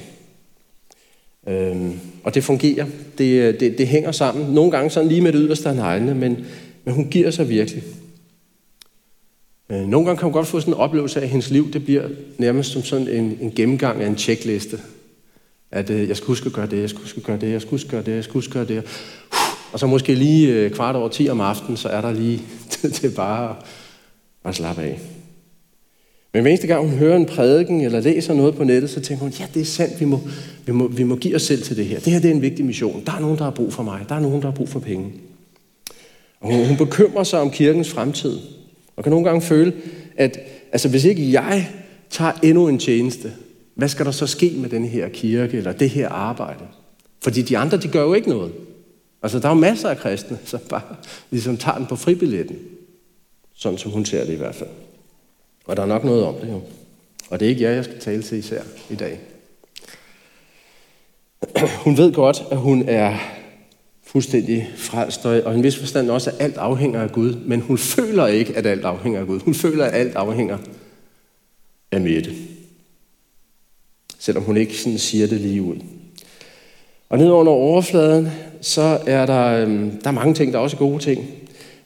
Øh, 1.49 1.77
og 2.25 2.35
det 2.35 2.45
fungerer. 2.45 2.87
Det, 3.19 3.25
øh, 3.25 3.61
det, 3.61 3.79
det 3.79 3.89
hænger 3.89 4.12
sammen. 4.12 4.55
Nogle 4.55 4.71
gange 4.71 4.91
sådan 4.91 5.09
lige 5.09 5.21
med 5.21 5.33
det 5.33 5.41
yderste 5.45 5.69
af 5.69 5.77
neglene, 5.77 6.15
men, 6.15 6.47
men 6.85 6.95
hun 6.95 7.11
giver 7.11 7.31
sig 7.31 7.49
virkelig. 7.49 7.83
Øh, 9.71 9.89
nogle 9.89 10.06
gange 10.06 10.19
kan 10.19 10.27
hun 10.27 10.33
godt 10.33 10.47
få 10.47 10.61
sådan 10.61 10.75
en 10.75 10.81
oplevelse 10.81 11.21
af, 11.21 11.25
at 11.25 11.31
hendes 11.31 11.51
liv 11.51 11.73
det 11.73 11.85
bliver 11.85 12.09
nærmest 12.39 12.71
som 12.71 12.83
sådan 12.83 13.09
en, 13.09 13.39
en 13.41 13.53
gennemgang 13.56 14.03
af 14.03 14.06
en 14.06 14.17
tjekliste. 14.17 14.81
At 15.75 15.91
øh, 15.91 16.09
jeg 16.09 16.17
skal 16.17 16.26
huske 16.26 16.47
at 16.47 16.53
gøre 16.53 16.67
det, 16.67 16.81
jeg 16.81 16.91
skal 16.91 17.03
huske 17.03 17.19
at 17.19 17.25
gøre 17.25 17.38
det, 17.38 17.53
jeg 17.53 17.61
skal 17.61 17.71
huske 17.71 17.87
at 17.87 17.91
gøre 17.91 18.03
det, 18.03 18.15
jeg 18.15 18.25
skal 18.25 18.32
huske 18.32 18.59
at 18.59 18.67
gøre 18.67 18.76
det. 18.76 18.85
Og 19.73 19.79
så 19.79 19.87
måske 19.87 20.15
lige 20.15 20.49
øh, 20.49 20.71
kvart 20.71 20.97
over 20.97 21.09
10 21.09 21.29
om 21.29 21.41
aftenen, 21.41 21.76
så 21.76 21.88
er 21.88 22.00
der 22.00 22.12
lige 22.12 22.43
tid 22.71 22.91
til 22.91 23.11
bare 23.11 23.50
at, 23.50 23.56
at 24.44 24.55
slappe 24.55 24.82
af. 24.82 25.00
Men 26.32 26.43
hver 26.43 26.50
eneste 26.50 26.67
gang 26.67 26.88
hun 26.88 26.99
hører 26.99 27.17
en 27.17 27.26
prædiken 27.26 27.81
eller 27.81 28.00
læser 28.00 28.35
noget 28.35 28.55
på 28.55 28.65
nettet, 28.65 28.91
så 28.91 29.00
tænker 29.00 29.23
hun, 29.23 29.32
ja, 29.41 29.47
det 29.55 29.61
er 29.61 29.65
sandt, 29.65 30.00
vi 30.00 30.05
må, 30.05 30.21
vi 30.67 30.73
må, 30.73 30.88
vi 30.88 31.03
må 31.03 31.17
give 31.17 31.35
os 31.37 31.43
selv 31.43 31.62
til 31.62 31.77
det 31.77 31.87
her. 31.87 32.00
Det 32.00 32.12
her 32.12 32.20
det 32.20 32.31
er 32.31 32.35
en 32.35 32.43
vigtig 32.43 32.65
mission. 32.65 33.03
Der 33.06 33.13
er 33.13 33.20
nogen, 33.20 33.39
der 33.39 33.44
har 33.44 33.51
brug 33.51 33.72
for 33.72 33.82
mig. 33.82 34.01
Der 34.08 34.15
er 34.15 34.20
nogen, 34.20 34.43
der 34.43 34.49
har 34.49 34.55
brug 34.55 34.69
for 34.69 34.81
penge. 34.81 35.13
Og 36.41 36.53
hun, 36.53 36.67
hun 36.67 36.77
bekymrer 36.77 37.25
sig 37.25 37.41
om 37.41 37.51
kirkens 37.51 37.91
fremtid. 37.91 38.39
Og 38.96 39.03
kan 39.03 39.10
nogle 39.10 39.25
gange 39.25 39.43
føle, 39.43 39.72
at 40.17 40.39
altså, 40.72 40.89
hvis 40.89 41.05
ikke 41.05 41.32
jeg 41.32 41.69
tager 42.10 42.32
endnu 42.43 42.69
en 42.69 42.79
tjeneste, 42.79 43.32
hvad 43.75 43.89
skal 43.89 44.07
der 44.07 44.13
så 44.13 44.27
ske 44.27 44.55
med 44.57 44.71
den 44.71 44.85
her 44.85 45.09
kirke 45.09 45.57
eller 45.57 45.73
det 45.73 45.91
her 45.91 46.09
arbejde? 46.09 46.65
Fordi 47.23 47.43
de 47.43 47.59
andre, 47.59 47.77
de 47.77 47.89
gør 47.89 48.03
jo 48.03 48.15
ikke 48.15 48.29
noget. 48.29 48.53
Altså, 49.23 49.39
der 49.39 49.49
er 49.49 49.55
jo 49.55 49.61
masser 49.61 49.89
af 49.89 49.97
kristne, 49.97 50.39
som 50.45 50.61
bare 50.69 50.97
ligesom 51.31 51.57
tager 51.57 51.79
den 51.79 51.87
på 51.87 51.97
fribilletten. 51.97 52.59
Sådan 53.55 53.79
som 53.79 53.91
hun 53.91 54.05
ser 54.05 54.25
det 54.25 54.33
i 54.33 54.37
hvert 54.37 54.55
fald. 54.55 54.71
Og 55.65 55.77
der 55.77 55.83
er 55.83 55.87
nok 55.87 56.05
noget 56.05 56.25
om 56.25 56.35
det 56.35 56.49
jo. 56.49 56.61
Og 57.31 57.41
det 57.41 57.47
er 57.47 57.51
ikke 57.51 57.63
jer, 57.63 57.71
jeg 57.71 57.85
skal 57.85 58.01
tale 58.01 58.23
til 58.23 58.39
især 58.39 58.63
i 58.91 58.95
dag. 58.95 59.21
Hun 61.85 61.97
ved 61.97 62.13
godt, 62.13 62.43
at 62.51 62.57
hun 62.57 62.89
er 62.89 63.19
fuldstændig 64.03 64.71
frelst, 64.77 65.27
og 65.27 65.53
i 65.53 65.57
en 65.57 65.63
vis 65.63 65.79
forstand 65.79 66.11
også, 66.11 66.31
at 66.31 66.37
alt 66.39 66.57
afhænger 66.57 67.01
af 67.01 67.13
Gud. 67.13 67.35
Men 67.35 67.61
hun 67.61 67.79
føler 67.79 68.27
ikke, 68.27 68.57
at 68.57 68.67
alt 68.67 68.85
afhænger 68.85 69.21
af 69.21 69.27
Gud. 69.27 69.41
Hun 69.41 69.55
føler, 69.55 69.85
at 69.85 69.95
alt 69.95 70.17
afhænger 70.17 70.59
af 71.93 72.01
Mette. 72.01 72.33
Selvom 74.25 74.45
hun 74.45 74.57
ikke 74.57 74.79
sådan 74.79 74.99
siger 74.99 75.27
det 75.27 75.41
lige 75.41 75.63
ud. 75.63 75.77
Og 77.09 77.19
ned 77.19 77.31
under 77.31 77.53
overfladen, 77.53 78.29
så 78.61 79.01
er 79.07 79.27
der, 79.27 79.45
øhm, 79.45 80.01
der 80.01 80.09
er 80.09 80.15
mange 80.15 80.35
ting, 80.35 80.53
der 80.53 80.59
er 80.59 80.63
også 80.63 80.77
gode 80.77 80.99
ting. 80.99 81.27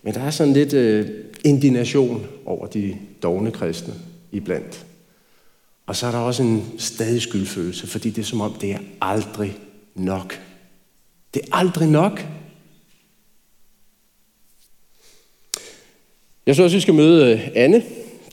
Men 0.02 0.14
der 0.14 0.21
er 0.21 0.30
sådan 0.30 0.52
lidt 0.52 0.73
øh, 0.73 1.09
indignation 1.45 2.26
over 2.47 2.66
de 2.66 2.97
dogne 3.23 3.50
kristne 3.50 3.95
iblandt. 4.33 4.87
Og 5.87 5.97
så 5.97 6.07
er 6.07 6.11
der 6.11 6.18
også 6.18 6.42
en 6.42 6.64
stadig 6.78 7.23
skyldfølelse, 7.23 7.87
fordi 7.87 8.11
det 8.11 8.23
er 8.23 8.26
som 8.26 8.40
om, 8.40 8.52
det 8.52 8.73
er 8.73 8.78
aldrig 9.00 9.57
nok. 9.95 10.40
Det 11.35 11.42
er 11.42 11.57
aldrig 11.57 11.88
nok. 11.88 12.26
Jeg 16.47 16.54
synes 16.54 16.64
også, 16.64 16.76
vi 16.76 16.80
skal 16.80 16.95
møde 16.95 17.33
øh, 17.33 17.49
Anne, 17.54 17.83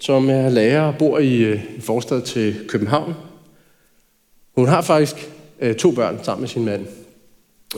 som 0.02 0.30
er 0.30 0.50
lærer 0.50 0.82
og 0.82 0.98
bor 0.98 1.20
i 1.20 1.36
øh, 1.36 1.76
en 1.76 1.82
forstad 1.82 2.22
til 2.22 2.56
København. 2.68 3.14
Hun 4.56 4.68
har 4.68 4.82
faktisk 4.82 5.30
øh, 5.60 5.76
to 5.76 5.92
børn 5.92 6.20
sammen 6.24 6.42
med 6.42 6.50
sin 6.50 6.66
mand. 6.66 6.86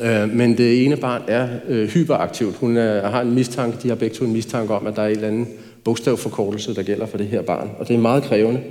Øh, 0.02 0.30
men 0.30 0.58
det 0.58 0.86
ene 0.86 0.98
barn 0.98 1.22
er 1.28 1.50
øh, 1.68 1.90
hyperaktivt. 1.90 2.56
Hun 2.56 2.78
er, 2.78 3.10
har 3.10 3.22
en 3.22 3.34
mistanke, 3.34 3.78
de 3.84 3.88
har 3.88 3.96
begge 3.96 4.16
to 4.16 4.26
en 4.26 4.34
mistanke 4.34 4.74
om, 4.74 4.88
at 4.88 4.96
der 4.96 5.02
er 5.02 5.08
en 5.08 5.16
eller 5.16 5.28
andet 5.28 5.48
bogstavforkortelse, 5.84 6.76
der 6.76 6.84
gælder 6.84 7.06
for 7.06 7.18
det 7.18 7.28
her 7.28 7.42
barn. 7.42 7.70
Og 7.80 7.88
det 7.88 7.94
er 7.94 8.00
meget 8.00 8.24
krævende. 8.24 8.62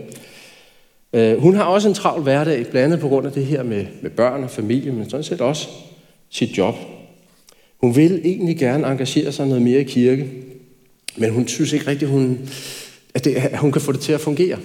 Øh, 1.13 1.39
hun 1.39 1.55
har 1.55 1.65
også 1.65 1.89
en 1.89 1.95
travl 1.95 2.23
hverdag, 2.23 2.67
blandt 2.71 2.85
andet 2.85 3.01
på 3.01 3.09
grund 3.09 3.27
af 3.27 3.33
det 3.33 3.47
her 3.47 3.63
med, 3.63 3.87
med 4.03 4.11
børn 4.11 4.45
og 4.45 4.51
familie, 4.51 4.93
men 4.93 5.11
sådan 5.11 5.25
set 5.25 5.41
også 5.41 5.69
sit 6.31 6.59
job. 6.59 6.75
Hun 7.81 7.97
vil 7.97 8.21
egentlig 8.25 8.59
gerne 8.59 8.87
engagere 8.87 9.33
sig 9.33 9.47
noget 9.47 9.63
mere 9.63 9.81
i 9.81 9.85
kirke, 9.85 10.31
men 11.17 11.31
hun 11.31 11.49
synes 11.49 11.73
ikke 11.73 11.87
rigtigt, 11.87 12.11
hun, 12.11 12.39
at, 13.15 13.25
det, 13.25 13.35
at 13.35 13.59
hun 13.59 13.73
kan 13.73 13.81
få 13.81 13.93
det 13.93 14.01
til 14.01 14.13
at 14.13 14.21
fungere. 14.21 14.59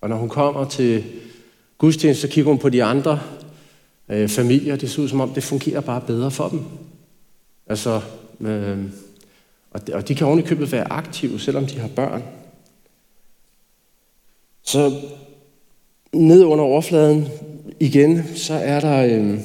Og 0.00 0.08
når 0.08 0.16
hun 0.16 0.28
kommer 0.28 0.68
til 0.68 1.04
gudstjeneste, 1.82 2.20
så 2.20 2.28
kigger 2.28 2.50
hun 2.50 2.58
på 2.58 2.68
de 2.68 2.84
andre 2.84 3.20
øh, 4.08 4.28
familier. 4.28 4.76
Det 4.76 4.90
ser 4.90 5.02
ud 5.02 5.08
som 5.08 5.20
om, 5.20 5.30
det 5.30 5.42
fungerer 5.42 5.80
bare 5.80 6.00
bedre 6.00 6.30
for 6.30 6.48
dem. 6.48 6.60
Altså, 7.66 8.00
øh, 8.40 8.78
og, 9.70 9.86
de, 9.86 9.94
og 9.94 10.08
de 10.08 10.14
kan 10.14 10.26
ovenikøbet 10.26 10.72
være 10.72 10.92
aktive, 10.92 11.40
selvom 11.40 11.66
de 11.66 11.78
har 11.78 11.88
børn. 11.88 12.22
Så 14.62 15.00
ned 16.12 16.44
under 16.44 16.64
overfladen 16.64 17.28
igen, 17.80 18.36
så 18.36 18.54
er 18.54 18.80
der 18.80 19.18
øh, 19.18 19.40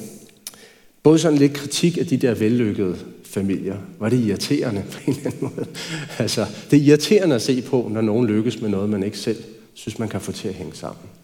både 1.02 1.18
sådan 1.18 1.38
lidt 1.38 1.52
kritik 1.52 1.98
af 1.98 2.06
de 2.06 2.16
der 2.16 2.34
vellykkede 2.34 2.96
familier. 3.24 3.76
Var 3.98 4.08
det 4.08 4.24
irriterende 4.24 4.82
på 4.92 4.98
en 5.06 5.16
eller 5.16 5.30
anden 5.30 5.52
måde? 5.56 5.66
Altså, 6.18 6.46
det 6.70 6.78
er 6.78 6.82
irriterende 6.82 7.34
at 7.34 7.42
se 7.42 7.62
på, 7.62 7.88
når 7.90 8.00
nogen 8.00 8.26
lykkes 8.26 8.60
med 8.60 8.70
noget, 8.70 8.90
man 8.90 9.02
ikke 9.02 9.18
selv 9.18 9.42
synes, 9.74 9.98
man 9.98 10.08
kan 10.08 10.20
få 10.20 10.32
til 10.32 10.48
at 10.48 10.54
hænge 10.54 10.74
sammen. 10.74 11.17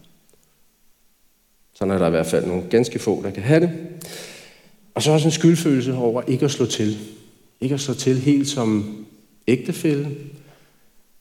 Sådan 1.74 1.94
er 1.94 1.98
der 1.98 2.06
i 2.06 2.10
hvert 2.10 2.26
fald 2.26 2.46
nogle 2.46 2.62
ganske 2.70 2.98
få, 2.98 3.22
der 3.22 3.30
kan 3.30 3.42
have 3.42 3.60
det. 3.60 3.70
Og 4.94 5.02
så 5.02 5.10
også 5.10 5.28
en 5.28 5.32
skyldfølelse 5.32 5.94
over 5.94 6.22
ikke 6.26 6.44
at 6.44 6.50
slå 6.50 6.66
til. 6.66 6.98
Ikke 7.60 7.74
at 7.74 7.80
slå 7.80 7.94
til 7.94 8.18
helt 8.18 8.48
som 8.48 8.96
ægtefælle, 9.46 10.10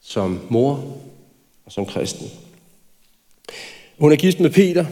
som 0.00 0.40
mor 0.48 0.98
og 1.66 1.72
som 1.72 1.86
kristen. 1.86 2.26
Hun 3.98 4.12
er 4.12 4.16
gift 4.16 4.40
med 4.40 4.50
Peter, 4.50 4.84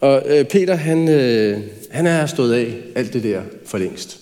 og 0.00 0.22
øh, 0.26 0.44
Peter 0.44 0.74
han, 0.74 1.08
øh, 1.08 1.60
han 1.90 2.06
er 2.06 2.26
stået 2.26 2.54
af 2.54 2.74
alt 2.94 3.12
det 3.12 3.22
der 3.22 3.42
for 3.66 3.78
længst. 3.78 4.20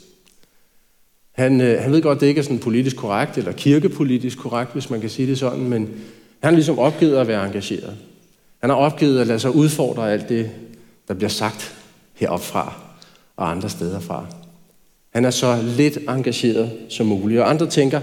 Han, 1.33 1.61
øh, 1.61 1.83
han 1.83 1.93
ved 1.93 2.03
godt, 2.03 2.21
det 2.21 2.27
ikke 2.27 2.39
er 2.39 2.43
sådan 2.43 2.59
politisk 2.59 2.97
korrekt, 2.97 3.39
eller 3.39 3.53
kirkepolitisk 3.53 4.39
korrekt, 4.39 4.73
hvis 4.73 4.91
man 4.91 5.01
kan 5.01 5.11
sige 5.11 5.29
det 5.29 5.39
sådan, 5.39 5.69
men 5.69 5.81
han 6.41 6.51
har 6.51 6.51
ligesom 6.51 6.79
opgivet 6.79 7.17
at 7.17 7.29
være 7.29 7.47
engageret. 7.47 7.97
Han 8.61 8.71
har 8.71 8.77
opgivet 8.77 9.21
at 9.21 9.27
lade 9.27 9.39
sig 9.39 9.55
udfordre 9.55 10.13
alt 10.13 10.29
det, 10.29 10.51
der 11.11 11.14
bliver 11.14 11.31
sagt 11.31 11.75
heropfra 12.14 12.81
og 13.37 13.50
andre 13.50 13.71
steder 13.71 14.00
fra. 14.00 14.26
Han 15.12 15.25
er 15.25 15.31
så 15.31 15.62
lidt 15.62 15.99
engageret 16.09 16.87
som 16.88 17.07
muligt, 17.07 17.40
og 17.40 17.50
andre 17.50 17.67
tænker, 17.67 18.00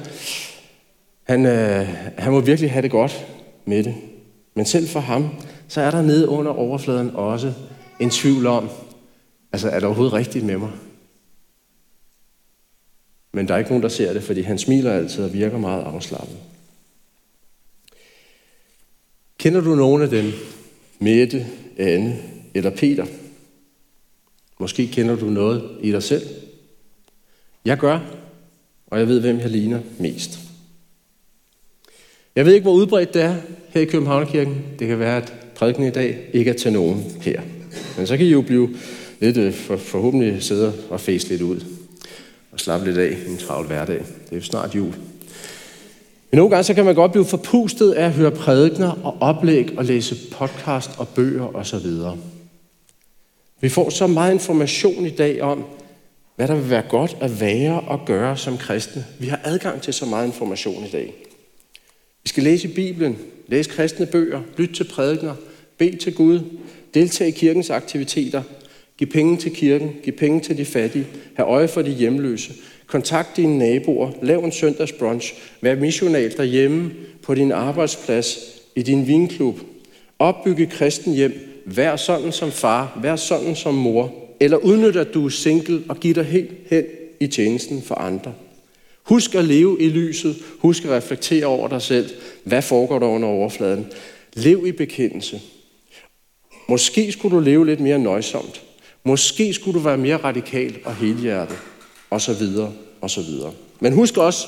han, 1.23 1.45
øh, 1.45 1.87
han 2.17 2.31
må 2.31 2.39
virkelig 2.39 2.71
have 2.71 2.81
det 2.81 2.91
godt 2.91 3.25
med 3.65 3.83
det. 3.83 3.95
Men 4.55 4.65
selv 4.65 4.87
for 4.87 4.99
ham, 4.99 5.29
så 5.67 5.81
er 5.81 5.91
der 5.91 6.01
nede 6.01 6.29
under 6.29 6.51
overfladen 6.51 7.11
også 7.15 7.53
en 7.99 8.09
tvivl 8.09 8.47
om, 8.47 8.69
altså 9.51 9.69
er 9.69 9.75
det 9.75 9.83
overhovedet 9.83 10.13
rigtigt 10.13 10.45
med 10.45 10.57
mig? 10.57 10.71
Men 13.33 13.47
der 13.47 13.53
er 13.53 13.57
ikke 13.57 13.71
nogen, 13.71 13.83
der 13.83 13.89
ser 13.89 14.13
det, 14.13 14.23
fordi 14.23 14.41
han 14.41 14.57
smiler 14.57 14.93
altid 14.93 15.23
og 15.23 15.33
virker 15.33 15.57
meget 15.57 15.83
afslappet. 15.83 16.37
Kender 19.37 19.61
du 19.61 19.75
nogen 19.75 20.01
af 20.01 20.09
dem? 20.09 20.31
Mette, 20.99 21.45
Anne 21.77 22.36
eller 22.57 22.69
Peter? 22.69 23.05
Måske 24.59 24.87
kender 24.87 25.15
du 25.15 25.25
noget 25.25 25.63
i 25.81 25.91
dig 25.91 26.03
selv. 26.03 26.21
Jeg 27.65 27.77
gør, 27.77 27.99
og 28.87 28.99
jeg 28.99 29.07
ved, 29.07 29.19
hvem 29.19 29.39
jeg 29.39 29.49
ligner 29.49 29.79
mest. 29.99 30.39
Jeg 32.35 32.45
ved 32.45 32.53
ikke, 32.53 32.63
hvor 32.63 32.73
udbredt 32.73 33.13
det 33.13 33.21
er 33.21 33.35
her 33.69 33.81
i 33.81 33.85
Københavnerkirken. 33.85 34.65
Det 34.79 34.87
kan 34.87 34.99
være, 34.99 35.17
at 35.17 35.33
prædiken 35.55 35.83
i 35.87 35.89
dag 35.89 36.29
ikke 36.33 36.51
er 36.51 36.55
til 36.55 36.73
nogen 36.73 37.03
her. 37.21 37.41
Men 37.97 38.07
så 38.07 38.17
kan 38.17 38.25
I 38.25 38.29
jo 38.29 38.41
blive 38.41 38.69
lidt 39.19 39.37
øh, 39.37 39.53
for, 39.53 39.77
forhåbentlig 39.77 40.43
sidde 40.43 40.73
og 40.89 40.99
fæse 40.99 41.29
lidt 41.29 41.41
ud 41.41 41.59
og 42.51 42.59
slappe 42.59 42.85
lidt 42.85 42.97
af 42.97 43.17
i 43.27 43.31
en 43.31 43.37
travl 43.37 43.67
hverdag. 43.67 43.95
Det 43.95 44.31
er 44.31 44.35
jo 44.35 44.41
snart 44.41 44.75
jul. 44.75 44.93
Men 46.31 46.37
nogle 46.37 46.49
gange 46.49 46.63
så 46.63 46.73
kan 46.73 46.85
man 46.85 46.95
godt 46.95 47.11
blive 47.11 47.25
forpustet 47.25 47.91
af 47.91 48.05
at 48.05 48.11
høre 48.11 48.31
prædikner 48.31 49.05
og 49.05 49.17
oplæg 49.19 49.77
og 49.77 49.85
læse 49.85 50.15
podcast 50.31 50.91
og 50.97 51.07
bøger 51.07 51.55
osv. 51.55 51.87
Vi 53.61 53.69
får 53.69 53.89
så 53.89 54.07
meget 54.07 54.33
information 54.33 55.05
i 55.05 55.09
dag 55.09 55.41
om, 55.41 55.63
hvad 56.35 56.47
der 56.47 56.55
vil 56.55 56.69
være 56.69 56.83
godt 56.89 57.17
at 57.21 57.41
være 57.41 57.79
og 57.79 58.05
gøre 58.05 58.37
som 58.37 58.57
kristne. 58.57 59.05
Vi 59.19 59.27
har 59.27 59.39
adgang 59.43 59.81
til 59.81 59.93
så 59.93 60.05
meget 60.05 60.25
information 60.25 60.85
i 60.85 60.89
dag. 60.89 61.13
Vi 62.23 62.29
skal 62.29 62.43
læse 62.43 62.67
i 62.67 62.73
Bibelen, 62.73 63.17
læse 63.47 63.69
kristne 63.69 64.05
bøger, 64.05 64.41
lytte 64.57 64.73
til 64.73 64.83
prædikner, 64.83 65.35
bede 65.77 65.97
til 65.97 66.15
Gud, 66.15 66.39
deltage 66.93 67.27
i 67.27 67.31
kirkens 67.31 67.69
aktiviteter, 67.69 68.43
give 68.97 69.09
penge 69.09 69.37
til 69.37 69.51
kirken, 69.55 69.91
give 70.03 70.15
penge 70.15 70.39
til 70.39 70.57
de 70.57 70.65
fattige, 70.65 71.07
have 71.35 71.47
øje 71.47 71.67
for 71.67 71.81
de 71.81 71.91
hjemløse, 71.91 72.53
kontakt 72.87 73.37
dine 73.37 73.57
naboer, 73.57 74.11
lav 74.21 74.39
en 74.39 74.51
søndagsbrunch, 74.51 75.33
vær 75.61 75.75
missional 75.75 76.37
derhjemme, 76.37 76.91
på 77.23 77.35
din 77.35 77.51
arbejdsplads, 77.51 78.39
i 78.75 78.81
din 78.81 79.07
vinklub, 79.07 79.59
opbygge 80.19 80.65
kristen 80.65 81.13
hjem, 81.13 81.46
vær 81.75 81.95
sådan 81.95 82.31
som 82.31 82.51
far, 82.51 82.99
vær 83.01 83.15
sådan 83.15 83.55
som 83.55 83.73
mor, 83.73 84.13
eller 84.39 84.57
udnyt 84.57 84.95
at 84.95 85.13
du 85.13 85.25
er 85.25 85.29
single 85.29 85.83
og 85.89 85.97
giv 85.97 86.15
dig 86.15 86.25
helt 86.25 86.51
hen 86.69 86.83
i 87.19 87.27
tjenesten 87.27 87.81
for 87.81 87.95
andre. 87.95 88.33
Husk 89.03 89.35
at 89.35 89.45
leve 89.45 89.77
i 89.79 89.89
lyset. 89.89 90.35
Husk 90.59 90.85
at 90.85 90.91
reflektere 90.91 91.45
over 91.45 91.67
dig 91.67 91.81
selv. 91.81 92.09
Hvad 92.43 92.61
foregår 92.61 92.99
der 92.99 93.07
under 93.07 93.27
overfladen? 93.27 93.87
Lev 94.33 94.67
i 94.67 94.71
bekendelse. 94.71 95.41
Måske 96.67 97.11
skulle 97.11 97.35
du 97.35 97.41
leve 97.41 97.65
lidt 97.65 97.79
mere 97.79 97.99
nøjsomt. 97.99 98.61
Måske 99.03 99.53
skulle 99.53 99.79
du 99.79 99.83
være 99.83 99.97
mere 99.97 100.17
radikal 100.17 100.77
og 100.85 100.95
helhjertet. 100.95 101.57
Og 102.09 102.21
så 102.21 102.33
videre, 102.33 102.73
og 103.01 103.09
så 103.09 103.21
videre. 103.21 103.53
Men 103.79 103.93
husk 103.93 104.17
også 104.17 104.47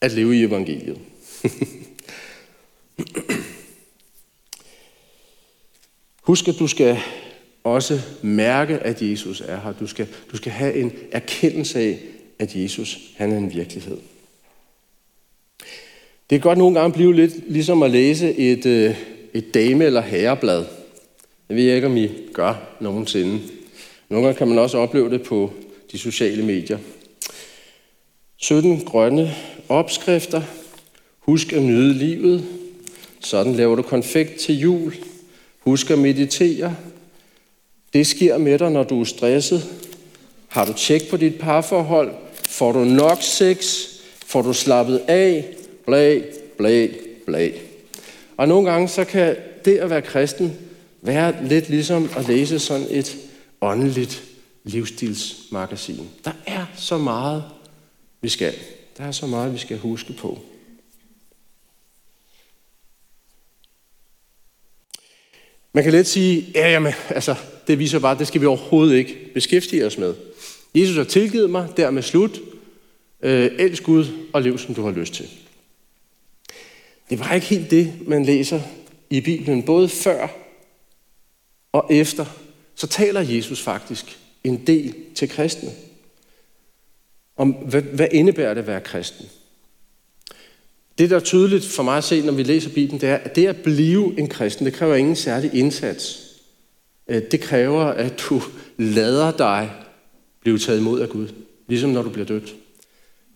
at 0.00 0.12
leve 0.12 0.36
i 0.36 0.44
evangeliet. 0.44 0.98
husk, 6.32 6.48
at 6.48 6.58
du 6.58 6.66
skal 6.66 6.98
også 7.64 8.00
mærke, 8.22 8.78
at 8.78 9.02
Jesus 9.02 9.40
er 9.40 9.60
her. 9.60 9.72
Du 9.72 9.86
skal, 9.86 10.06
du 10.30 10.36
skal 10.36 10.52
have 10.52 10.74
en 10.74 10.92
erkendelse 11.10 11.80
af, 11.80 11.98
at 12.38 12.56
Jesus 12.56 12.98
han 13.16 13.32
er 13.32 13.36
en 13.36 13.54
virkelighed. 13.54 13.96
Det 16.30 16.30
kan 16.30 16.40
godt 16.40 16.58
nogle 16.58 16.80
gange 16.80 16.92
blive 16.92 17.14
lidt 17.14 17.52
ligesom 17.52 17.82
at 17.82 17.90
læse 17.90 18.34
et, 18.34 18.66
øh, 18.66 18.94
et 19.34 19.54
dame- 19.54 19.84
eller 19.84 20.00
herreblad. 20.00 20.64
Det 21.48 21.56
ved 21.56 21.64
jeg 21.64 21.74
ikke, 21.74 21.86
om 21.86 21.96
I 21.96 22.08
gør 22.32 22.76
nogensinde. 22.80 23.40
Nogle 24.08 24.26
gange 24.26 24.38
kan 24.38 24.48
man 24.48 24.58
også 24.58 24.78
opleve 24.78 25.10
det 25.10 25.22
på 25.22 25.52
de 25.92 25.98
sociale 25.98 26.44
medier. 26.44 26.78
17 28.36 28.80
grønne 28.80 29.34
opskrifter. 29.68 30.42
Husk 31.18 31.52
at 31.52 31.62
nyde 31.62 31.94
livet. 31.94 32.44
Sådan 33.20 33.54
laver 33.54 33.76
du 33.76 33.82
konfekt 33.82 34.36
til 34.36 34.58
jul. 34.58 34.94
Husk 35.64 35.90
at 35.90 35.98
meditere. 35.98 36.76
Det 37.92 38.06
sker 38.06 38.38
med 38.38 38.58
dig, 38.58 38.70
når 38.70 38.82
du 38.82 39.00
er 39.00 39.04
stresset. 39.04 39.68
Har 40.48 40.64
du 40.64 40.72
tjek 40.72 41.10
på 41.10 41.16
dit 41.16 41.38
parforhold? 41.38 42.14
Får 42.48 42.72
du 42.72 42.84
nok 42.84 43.18
sex? 43.22 43.86
Får 44.26 44.42
du 44.42 44.52
slappet 44.52 44.98
af? 45.08 45.46
Blag, 45.86 46.24
blag, 46.56 46.94
blag. 47.26 47.62
Og 48.36 48.48
nogle 48.48 48.70
gange 48.70 48.88
så 48.88 49.04
kan 49.04 49.36
det 49.64 49.76
at 49.76 49.90
være 49.90 50.02
kristen 50.02 50.56
være 51.02 51.44
lidt 51.44 51.68
ligesom 51.68 52.10
at 52.16 52.28
læse 52.28 52.58
sådan 52.58 52.86
et 52.90 53.16
åndeligt 53.60 54.22
livsstilsmagasin. 54.64 56.08
Der 56.24 56.32
er 56.46 56.66
så 56.76 56.98
meget, 56.98 57.44
vi 58.20 58.28
skal. 58.28 58.54
Der 58.98 59.04
er 59.04 59.12
så 59.12 59.26
meget, 59.26 59.52
vi 59.52 59.58
skal 59.58 59.78
huske 59.78 60.12
på. 60.12 60.38
Man 65.72 65.84
kan 65.84 65.92
let 65.92 66.06
sige, 66.06 66.46
ja, 66.54 66.70
jamen, 66.70 66.92
altså, 67.08 67.34
det 67.66 67.78
viser 67.78 67.98
bare, 67.98 68.18
det 68.18 68.26
skal 68.26 68.40
vi 68.40 68.46
overhovedet 68.46 68.96
ikke 68.96 69.30
beskæftige 69.34 69.86
os 69.86 69.98
med. 69.98 70.14
Jesus 70.74 70.96
har 70.96 71.04
tilgivet 71.04 71.50
mig, 71.50 71.68
dermed 71.76 72.02
slut. 72.02 72.40
Øh, 73.22 73.50
elsk 73.58 73.82
Gud 73.82 74.06
og 74.32 74.42
lev, 74.42 74.58
som 74.58 74.74
du 74.74 74.82
har 74.82 74.90
lyst 74.90 75.14
til. 75.14 75.28
Det 77.10 77.18
var 77.18 77.34
ikke 77.34 77.46
helt 77.46 77.70
det, 77.70 78.08
man 78.08 78.24
læser 78.24 78.60
i 79.10 79.20
Bibelen. 79.20 79.62
Både 79.62 79.88
før 79.88 80.28
og 81.72 81.86
efter, 81.90 82.24
så 82.74 82.86
taler 82.86 83.20
Jesus 83.20 83.60
faktisk 83.60 84.18
en 84.44 84.66
del 84.66 84.94
til 85.14 85.28
kristne. 85.28 85.70
Om 87.36 87.50
hvad, 87.50 87.82
hvad 87.82 88.08
indebærer 88.12 88.54
det 88.54 88.60
at 88.60 88.66
være 88.66 88.80
kristen? 88.80 89.26
Det, 90.98 91.10
der 91.10 91.16
er 91.16 91.20
tydeligt 91.20 91.64
for 91.64 91.82
mig 91.82 91.96
at 91.96 92.04
se, 92.04 92.22
når 92.22 92.32
vi 92.32 92.42
læser 92.42 92.70
Bibelen, 92.70 93.00
det 93.00 93.08
er, 93.08 93.16
at 93.16 93.36
det 93.36 93.46
at 93.46 93.56
blive 93.56 94.18
en 94.18 94.28
kristen, 94.28 94.66
det 94.66 94.74
kræver 94.74 94.94
ingen 94.94 95.16
særlig 95.16 95.54
indsats. 95.54 96.18
Øh, 97.08 97.22
det 97.30 97.40
kræver, 97.40 97.84
at 97.84 98.24
du 98.28 98.42
lader 98.78 99.30
dig 99.30 99.70
blive 100.40 100.58
taget 100.58 100.80
imod 100.80 101.00
af 101.00 101.08
Gud, 101.08 101.28
ligesom 101.68 101.90
når 101.90 102.02
du 102.02 102.10
bliver 102.10 102.26
dødt. 102.26 102.54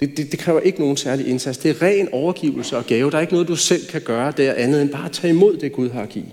Det, 0.00 0.16
det, 0.16 0.32
det 0.32 0.38
kræver 0.38 0.60
ikke 0.60 0.80
nogen 0.80 0.96
særlig 0.96 1.26
indsats. 1.26 1.58
Det 1.58 1.70
er 1.70 1.82
ren 1.82 2.08
overgivelse 2.12 2.76
og 2.76 2.86
gave. 2.86 3.10
Der 3.10 3.16
er 3.16 3.20
ikke 3.20 3.32
noget, 3.32 3.48
du 3.48 3.56
selv 3.56 3.86
kan 3.86 4.00
gøre 4.00 4.32
der 4.36 4.54
andet 4.54 4.82
end 4.82 4.90
bare 4.90 5.04
at 5.04 5.12
tage 5.12 5.30
imod 5.30 5.56
det, 5.56 5.72
Gud 5.72 5.90
har 5.90 6.02
at 6.02 6.08
give. 6.08 6.26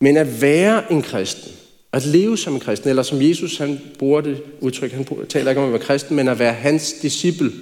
Men 0.00 0.16
at 0.16 0.42
være 0.42 0.92
en 0.92 1.02
kristen, 1.02 1.52
at 1.92 2.06
leve 2.06 2.38
som 2.38 2.54
en 2.54 2.60
kristen, 2.60 2.90
eller 2.90 3.02
som 3.02 3.22
Jesus 3.22 3.58
han 3.58 3.80
bruger 3.98 4.20
det 4.20 4.42
udtryk, 4.60 4.92
han 4.92 5.06
taler 5.28 5.50
ikke 5.50 5.60
om 5.60 5.66
at 5.66 5.72
være 5.72 5.82
kristen, 5.82 6.16
men 6.16 6.28
at 6.28 6.38
være 6.38 6.52
hans 6.52 6.92
disciple, 6.92 7.52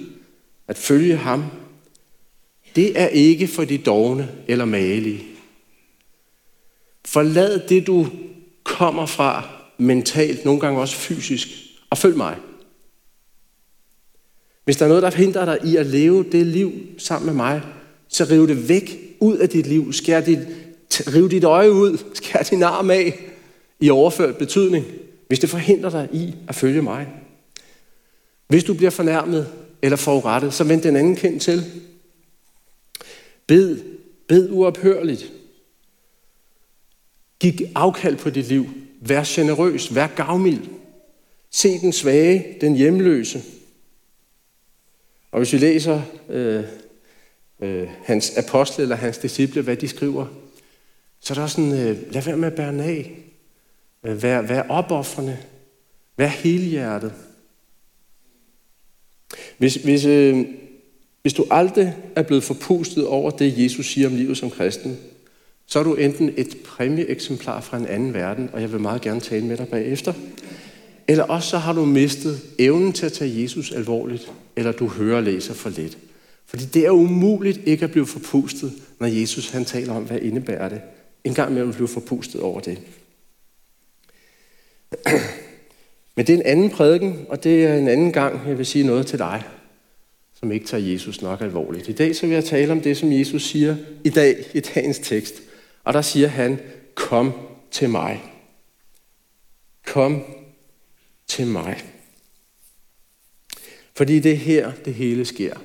at 0.67 0.77
følge 0.77 1.15
ham, 1.15 1.43
det 2.75 2.99
er 2.99 3.07
ikke 3.07 3.47
for 3.47 3.63
de 3.63 3.77
dogne 3.77 4.29
eller 4.47 4.65
malige. 4.65 5.23
Forlad 7.05 7.59
det, 7.69 7.87
du 7.87 8.07
kommer 8.63 9.05
fra 9.05 9.49
mentalt, 9.77 10.45
nogle 10.45 10.59
gange 10.59 10.79
også 10.79 10.95
fysisk, 10.95 11.47
og 11.89 11.97
følg 11.97 12.17
mig. 12.17 12.35
Hvis 14.65 14.77
der 14.77 14.85
er 14.85 14.89
noget, 14.89 15.03
der 15.03 15.11
hindrer 15.11 15.45
dig 15.45 15.59
i 15.65 15.75
at 15.75 15.85
leve 15.85 16.25
det 16.31 16.45
liv 16.45 16.73
sammen 16.97 17.25
med 17.25 17.33
mig, 17.33 17.61
så 18.07 18.23
riv 18.23 18.47
det 18.47 18.69
væk 18.69 18.99
ud 19.19 19.37
af 19.37 19.49
dit 19.49 19.67
liv. 19.67 19.93
Skær 19.93 20.21
dit, 20.21 20.39
riv 21.13 21.29
dit 21.29 21.43
øje 21.43 21.71
ud. 21.71 21.97
Skær 22.13 22.43
din 22.43 22.63
arm 22.63 22.91
af 22.91 23.19
i 23.79 23.89
overført 23.89 24.37
betydning, 24.37 24.85
hvis 25.27 25.39
det 25.39 25.49
forhindrer 25.49 25.89
dig 25.89 26.09
i 26.13 26.35
at 26.47 26.55
følge 26.55 26.81
mig. 26.81 27.07
Hvis 28.47 28.63
du 28.63 28.73
bliver 28.73 28.89
fornærmet 28.89 29.47
eller 29.81 29.95
forurettet, 29.95 30.53
så 30.53 30.63
vend 30.63 30.81
den 30.81 30.95
anden 30.95 31.15
kendt 31.15 31.41
til. 31.41 31.63
Bed, 33.47 33.79
bed 34.27 34.49
uophørligt. 34.51 35.31
Giv 37.39 37.53
afkald 37.75 38.17
på 38.17 38.29
dit 38.29 38.47
liv. 38.47 38.65
Vær 39.01 39.23
generøs, 39.25 39.95
vær 39.95 40.07
gavmild. 40.07 40.61
Se 41.49 41.79
den 41.79 41.93
svage, 41.93 42.57
den 42.61 42.75
hjemløse. 42.75 43.43
Og 45.31 45.39
hvis 45.39 45.53
vi 45.53 45.57
læser 45.57 46.01
øh, 46.29 46.63
øh, 47.59 47.87
hans 48.03 48.37
apostle 48.37 48.81
eller 48.81 48.95
hans 48.95 49.17
disciple, 49.17 49.61
hvad 49.61 49.77
de 49.77 49.87
skriver, 49.87 50.27
så 51.19 51.33
er 51.33 51.37
der 51.37 51.47
sådan, 51.47 51.71
øh, 51.71 52.13
lad 52.13 52.21
være 52.21 52.37
med 52.37 52.47
at 52.47 52.55
bære 52.55 52.83
af. 52.83 53.17
Øh, 54.03 54.23
vær, 54.23 54.41
vær 54.41 54.63
opoffrende. 54.69 55.37
Vær 56.17 56.27
helhjertet. 56.27 57.13
Hvis, 59.57 59.75
hvis, 59.75 60.05
øh, 60.05 60.45
hvis 61.25 61.33
du 61.33 61.45
aldrig 61.51 61.93
er 62.15 62.21
blevet 62.21 62.43
forpustet 62.43 63.07
over 63.07 63.31
det, 63.31 63.63
Jesus 63.63 63.85
siger 63.85 64.07
om 64.07 64.15
livet 64.15 64.37
som 64.37 64.49
kristen, 64.49 64.97
så 65.65 65.79
er 65.79 65.83
du 65.83 65.93
enten 65.93 66.33
et 66.37 66.57
præmieeksemplar 66.65 67.61
fra 67.61 67.77
en 67.77 67.85
anden 67.85 68.13
verden, 68.13 68.49
og 68.53 68.61
jeg 68.61 68.71
vil 68.71 68.79
meget 68.79 69.01
gerne 69.01 69.19
tale 69.19 69.45
med 69.45 69.57
dig 69.57 69.67
bagefter, 69.67 70.13
eller 71.07 71.23
også 71.23 71.49
så 71.49 71.57
har 71.57 71.73
du 71.73 71.85
mistet 71.85 72.41
evnen 72.59 72.93
til 72.93 73.05
at 73.05 73.13
tage 73.13 73.41
Jesus 73.41 73.71
alvorligt, 73.71 74.31
eller 74.55 74.71
du 74.71 74.87
hører 74.87 75.17
og 75.17 75.23
læser 75.23 75.53
for 75.53 75.69
lidt. 75.69 75.97
Fordi 76.45 76.65
det 76.65 76.85
er 76.85 76.91
umuligt 76.91 77.59
ikke 77.65 77.83
at 77.83 77.91
blive 77.91 78.07
forpustet, 78.07 78.73
når 78.99 79.07
Jesus 79.07 79.49
han 79.49 79.65
taler 79.65 79.93
om, 79.93 80.03
hvad 80.03 80.19
indebærer 80.19 80.69
det. 80.69 80.81
En 81.23 81.33
gang 81.33 81.51
imellem 81.51 81.73
blive 81.73 81.87
forpustet 81.87 82.41
over 82.41 82.59
det. 82.59 82.79
Men 86.15 86.27
det 86.27 86.29
er 86.29 86.37
en 86.37 86.45
anden 86.45 86.69
prædiken, 86.69 87.25
og 87.29 87.43
det 87.43 87.65
er 87.65 87.75
en 87.75 87.87
anden 87.87 88.11
gang, 88.11 88.47
jeg 88.47 88.57
vil 88.57 88.65
sige 88.65 88.85
noget 88.85 89.07
til 89.07 89.19
dig, 89.19 89.43
som 90.39 90.51
ikke 90.51 90.65
tager 90.65 90.91
Jesus 90.91 91.21
nok 91.21 91.41
alvorligt. 91.41 91.89
I 91.89 91.91
dag 91.91 92.15
så 92.15 92.27
vil 92.27 92.33
jeg 92.33 92.45
tale 92.45 92.71
om 92.71 92.81
det, 92.81 92.97
som 92.97 93.11
Jesus 93.11 93.43
siger 93.43 93.77
i 94.03 94.09
dag, 94.09 94.45
i 94.53 94.59
dagens 94.59 94.99
tekst. 94.99 95.41
Og 95.83 95.93
der 95.93 96.01
siger 96.01 96.27
han, 96.27 96.59
kom 96.95 97.33
til 97.71 97.89
mig. 97.89 98.23
Kom 99.85 100.23
til 101.27 101.47
mig. 101.47 101.83
Fordi 103.95 104.19
det 104.19 104.31
er 104.31 104.35
her, 104.35 104.71
det 104.85 104.93
hele 104.93 105.25
sker. 105.25 105.55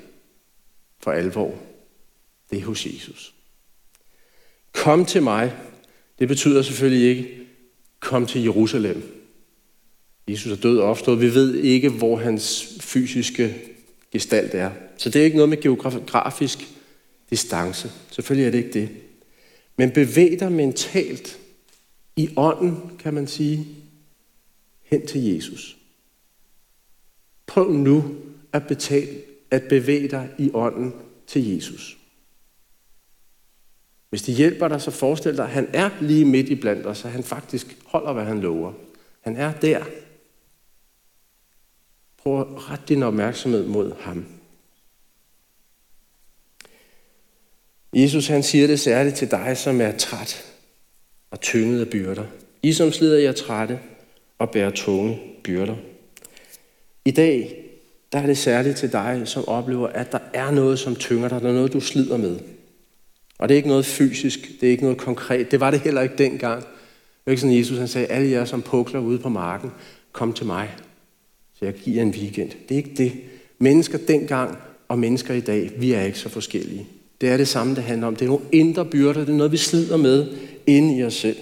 For 1.01 1.13
alvor. 1.13 1.55
Det 2.51 2.59
er 2.59 2.65
hos 2.65 2.87
Jesus. 2.87 3.35
Kom 4.73 5.05
til 5.05 5.23
mig. 5.23 5.53
Det 6.19 6.29
betyder 6.29 6.63
selvfølgelig 6.63 7.09
ikke, 7.09 7.47
kom 8.01 8.27
til 8.27 8.43
Jerusalem. 8.43 9.27
Jesus 10.29 10.53
er 10.53 10.63
død 10.63 10.79
og 10.79 10.89
opstået. 10.89 11.21
Vi 11.21 11.35
ved 11.35 11.55
ikke, 11.55 11.89
hvor 11.89 12.17
hans 12.17 12.75
fysiske 12.81 13.55
gestalt 14.13 14.55
er. 14.55 14.71
Så 14.97 15.11
det 15.11 15.21
er 15.21 15.25
ikke 15.25 15.37
noget 15.37 15.49
med 15.49 15.63
geografisk 15.63 16.59
distance. 17.31 17.91
Selvfølgelig 18.11 18.47
er 18.47 18.51
det 18.51 18.59
ikke 18.59 18.81
det. 18.81 18.89
Men 19.77 19.91
bevæg 19.91 20.41
dig 20.41 20.53
mentalt 20.53 21.39
i 22.17 22.31
ånden, 22.37 22.97
kan 22.99 23.15
man 23.15 23.27
sige, 23.27 23.67
hen 24.83 25.07
til 25.07 25.25
Jesus. 25.25 25.77
Prøv 27.47 27.73
nu 27.73 28.17
at, 28.53 28.67
betale, 28.67 29.23
at 29.51 29.63
bevæge 29.69 30.09
dig 30.09 30.29
i 30.39 30.51
ånden 30.55 30.93
til 31.27 31.55
Jesus. 31.55 31.97
Hvis 34.11 34.23
det 34.23 34.35
hjælper 34.35 34.69
dig, 34.69 34.81
så 34.81 34.91
forestil 34.91 35.37
dig, 35.37 35.45
at 35.45 35.51
han 35.51 35.69
er 35.73 35.91
lige 36.01 36.25
midt 36.25 36.49
i 36.49 36.55
blandt 36.55 36.87
os, 36.87 37.05
at 37.05 37.11
han 37.11 37.23
faktisk 37.23 37.77
holder, 37.85 38.13
hvad 38.13 38.25
han 38.25 38.41
lover. 38.41 38.73
Han 39.21 39.37
er 39.37 39.53
der. 39.53 39.85
Prøv 42.23 42.41
at 42.41 42.71
rette 42.71 42.85
din 42.89 43.03
opmærksomhed 43.03 43.67
mod 43.67 43.93
ham. 44.01 44.27
Jesus 47.95 48.27
han 48.27 48.43
siger 48.43 48.67
det 48.67 48.81
særligt 48.81 49.17
til 49.17 49.31
dig, 49.31 49.57
som 49.57 49.81
er 49.81 49.93
træt 49.93 50.45
og 51.31 51.41
tynget 51.41 51.81
af 51.81 51.89
byrder. 51.89 52.25
I 52.63 52.73
som 52.73 52.93
slider 52.93 53.19
jer 53.19 53.33
trætte 53.33 53.79
og 54.39 54.51
bærer 54.51 54.71
tunge 54.71 55.21
byrder. 55.45 55.77
I 57.05 57.11
dag 57.11 57.67
der 58.13 58.19
er 58.19 58.27
det 58.27 58.39
særligt 58.39 58.77
til 58.77 58.93
dig, 58.93 59.23
som 59.25 59.49
oplever, 59.49 59.89
at 59.89 60.13
der 60.13 60.19
er 60.35 60.51
noget, 60.51 60.79
som 60.79 60.97
tynger 60.97 61.29
dig. 61.29 61.41
Der 61.41 61.49
er 61.49 61.53
noget, 61.53 61.73
du 61.73 61.81
slider 61.81 62.17
med. 62.17 62.39
Og 63.39 63.49
det 63.49 63.55
er 63.55 63.57
ikke 63.57 63.69
noget 63.69 63.87
fysisk, 63.87 64.41
det 64.61 64.67
er 64.67 64.71
ikke 64.71 64.83
noget 64.83 64.99
konkret. 64.99 65.51
Det 65.51 65.61
var 65.61 65.71
det 65.71 65.81
heller 65.81 66.01
ikke 66.01 66.17
dengang. 66.19 66.63
Det 66.63 67.27
var 67.27 67.31
ikke 67.31 67.41
sådan, 67.41 67.59
Jesus 67.59 67.79
han 67.79 67.89
sagde, 67.89 68.07
alle 68.07 68.31
jer, 68.31 68.45
som 68.45 68.63
pukler 68.63 69.01
ude 69.01 69.19
på 69.19 69.29
marken, 69.29 69.71
kom 70.13 70.33
til 70.33 70.47
mig, 70.47 70.77
så 71.61 71.67
jeg 71.67 71.75
giver 71.75 72.03
en 72.03 72.11
weekend. 72.11 72.51
Det 72.69 72.75
er 72.75 72.79
ikke 72.79 72.95
det. 72.97 73.13
Mennesker 73.59 73.99
dengang 74.09 74.59
og 74.89 74.99
mennesker 74.99 75.35
i 75.35 75.41
dag, 75.41 75.71
vi 75.77 75.93
er 75.93 76.03
ikke 76.03 76.19
så 76.19 76.29
forskellige. 76.29 76.87
Det 77.21 77.29
er 77.29 77.37
det 77.37 77.49
samme, 77.49 77.75
det 77.75 77.83
handler 77.83 78.07
om. 78.07 78.17
Det 78.17 78.25
er 78.25 78.29
nogle 78.29 78.45
indre 78.53 78.85
byrder, 78.85 79.21
det 79.21 79.29
er 79.29 79.37
noget, 79.37 79.53
vi 79.53 79.57
slider 79.57 79.97
med 79.97 80.27
inde 80.67 80.99
i 80.99 81.05
os 81.05 81.15
selv. 81.15 81.37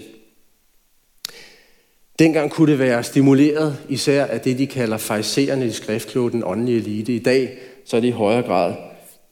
Dengang 2.19 2.51
kunne 2.51 2.71
det 2.71 2.79
være 2.79 3.03
stimuleret 3.03 3.77
især 3.89 4.25
af 4.25 4.41
det, 4.41 4.57
de 4.57 4.67
kalder 4.67 4.97
fejserende 4.97 5.67
i 5.67 5.71
skriftkloge, 5.71 6.31
den 6.31 6.43
åndelige 6.45 6.77
elite. 6.77 7.13
I 7.13 7.19
dag 7.19 7.57
så 7.85 7.97
er 7.97 8.01
det 8.01 8.07
i 8.07 8.11
højere 8.11 8.43
grad 8.43 8.75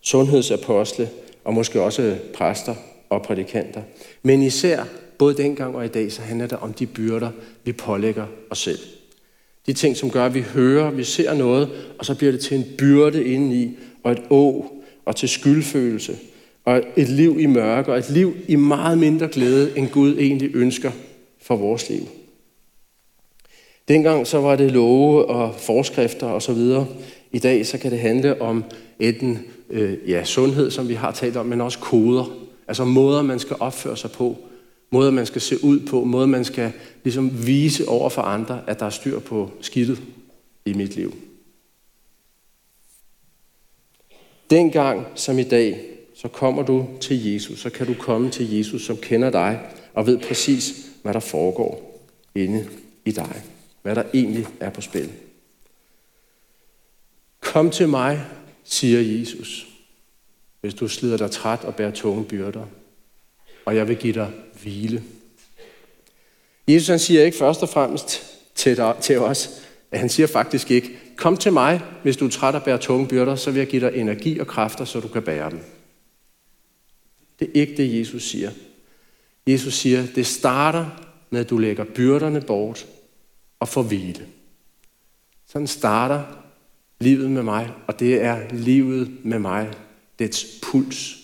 sundhedsapostle 0.01 1.09
og 1.43 1.53
måske 1.53 1.81
også 1.81 2.17
præster 2.33 2.75
og 3.09 3.21
prædikanter. 3.21 3.81
Men 4.23 4.43
især 4.43 4.83
både 5.17 5.37
dengang 5.37 5.75
og 5.75 5.85
i 5.85 5.87
dag, 5.87 6.11
så 6.11 6.21
handler 6.21 6.47
det 6.47 6.57
om 6.57 6.73
de 6.73 6.85
byrder, 6.85 7.31
vi 7.63 7.71
pålægger 7.71 8.25
os 8.49 8.57
selv. 8.57 8.79
De 9.67 9.73
ting, 9.73 9.97
som 9.97 10.11
gør, 10.11 10.25
at 10.25 10.33
vi 10.33 10.41
hører, 10.41 10.91
vi 10.91 11.03
ser 11.03 11.33
noget, 11.33 11.69
og 11.99 12.05
så 12.05 12.15
bliver 12.15 12.31
det 12.31 12.41
til 12.41 12.57
en 12.57 12.65
byrde 12.77 13.25
indeni, 13.25 13.77
og 14.03 14.11
et 14.11 14.21
å, 14.29 14.65
og 15.05 15.15
til 15.15 15.29
skyldfølelse, 15.29 16.17
og 16.65 16.81
et 16.97 17.09
liv 17.09 17.37
i 17.39 17.45
mørke, 17.45 17.91
og 17.91 17.97
et 17.97 18.09
liv 18.09 18.35
i 18.47 18.55
meget 18.55 18.97
mindre 18.97 19.27
glæde, 19.27 19.77
end 19.77 19.89
Gud 19.89 20.17
egentlig 20.17 20.55
ønsker 20.55 20.91
for 21.41 21.55
vores 21.55 21.89
liv. 21.89 22.01
Dengang 23.87 24.27
så 24.27 24.41
var 24.41 24.55
det 24.55 24.71
love 24.71 25.25
og 25.25 25.55
forskrifter 25.55 26.27
og 26.27 26.41
så 26.41 26.53
videre. 26.53 26.87
I 27.31 27.39
dag 27.39 27.65
så 27.65 27.77
kan 27.77 27.91
det 27.91 27.99
handle 27.99 28.41
om 28.41 28.63
enten 28.99 29.39
øh, 29.69 29.97
ja, 30.07 30.23
sundhed, 30.23 30.71
som 30.71 30.89
vi 30.89 30.93
har 30.93 31.11
talt 31.11 31.37
om, 31.37 31.45
men 31.45 31.61
også 31.61 31.79
koder. 31.79 32.37
Altså 32.67 32.85
måder, 32.85 33.21
man 33.21 33.39
skal 33.39 33.57
opføre 33.59 33.97
sig 33.97 34.11
på. 34.11 34.37
Måder, 34.89 35.11
man 35.11 35.25
skal 35.25 35.41
se 35.41 35.63
ud 35.63 35.79
på. 35.79 36.03
Måder, 36.03 36.25
man 36.25 36.45
skal 36.45 36.71
ligesom 37.03 37.47
vise 37.47 37.87
over 37.87 38.09
for 38.09 38.21
andre, 38.21 38.63
at 38.67 38.79
der 38.79 38.85
er 38.85 38.89
styr 38.89 39.19
på 39.19 39.51
skidtet 39.61 40.01
i 40.65 40.73
mit 40.73 40.95
liv. 40.95 41.15
Dengang 44.49 45.05
som 45.15 45.39
i 45.39 45.43
dag, 45.43 45.85
så 46.15 46.27
kommer 46.27 46.63
du 46.63 46.87
til 47.01 47.31
Jesus. 47.31 47.59
Så 47.59 47.69
kan 47.69 47.87
du 47.87 47.93
komme 47.93 48.31
til 48.31 48.53
Jesus, 48.57 48.81
som 48.81 48.97
kender 48.97 49.29
dig 49.29 49.59
og 49.93 50.07
ved 50.07 50.17
præcis, 50.17 50.91
hvad 51.01 51.13
der 51.13 51.19
foregår 51.19 52.01
inde 52.35 52.67
i 53.05 53.11
dig 53.11 53.43
hvad 53.87 53.95
der 53.95 54.03
egentlig 54.13 54.47
er 54.59 54.69
på 54.69 54.81
spil. 54.81 55.11
Kom 57.39 57.69
til 57.69 57.89
mig, 57.89 58.25
siger 58.63 59.01
Jesus, 59.01 59.67
hvis 60.61 60.73
du 60.73 60.87
slider 60.87 61.17
dig 61.17 61.31
træt 61.31 61.63
og 61.63 61.75
bærer 61.75 61.91
tunge 61.91 62.25
byrder, 62.25 62.65
og 63.67 63.75
jeg 63.75 63.87
vil 63.87 63.97
give 63.97 64.13
dig 64.13 64.31
hvile. 64.61 65.03
Jesus 66.67 66.87
han 66.87 66.99
siger 66.99 67.23
ikke 67.23 67.37
først 67.37 67.63
og 67.63 67.69
fremmest 67.69 68.23
til, 68.55 68.77
dig, 68.77 68.95
til 69.01 69.19
os, 69.19 69.61
at 69.91 69.99
han 69.99 70.09
siger 70.09 70.27
faktisk 70.27 70.71
ikke, 70.71 70.99
kom 71.15 71.37
til 71.37 71.53
mig, 71.53 71.81
hvis 72.03 72.17
du 72.17 72.25
er 72.25 72.29
træt 72.29 72.55
og 72.55 72.63
bærer 72.63 72.77
tunge 72.77 73.07
byrder, 73.07 73.35
så 73.35 73.51
vil 73.51 73.59
jeg 73.59 73.67
give 73.67 73.81
dig 73.81 73.95
energi 73.95 74.39
og 74.39 74.47
kræfter, 74.47 74.85
så 74.85 74.99
du 74.99 75.07
kan 75.07 75.23
bære 75.23 75.49
dem. 75.49 75.59
Det 77.39 77.47
er 77.47 77.51
ikke 77.53 77.77
det, 77.77 77.99
Jesus 77.99 78.23
siger. 78.23 78.51
Jesus 79.47 79.73
siger, 79.73 80.05
det 80.15 80.25
starter 80.27 80.85
med, 81.29 81.39
at 81.39 81.49
du 81.49 81.57
lægger 81.57 81.83
byrderne 81.83 82.41
bort, 82.41 82.87
og 83.59 83.67
får 83.67 83.81
hvile. 83.81 84.27
Sådan 85.47 85.67
starter 85.67 86.23
livet 86.99 87.31
med 87.31 87.43
mig, 87.43 87.71
og 87.87 87.99
det 87.99 88.23
er 88.23 88.53
livet 88.53 89.25
med 89.25 89.39
mig, 89.39 89.73
dets 90.19 90.45
puls. 90.61 91.16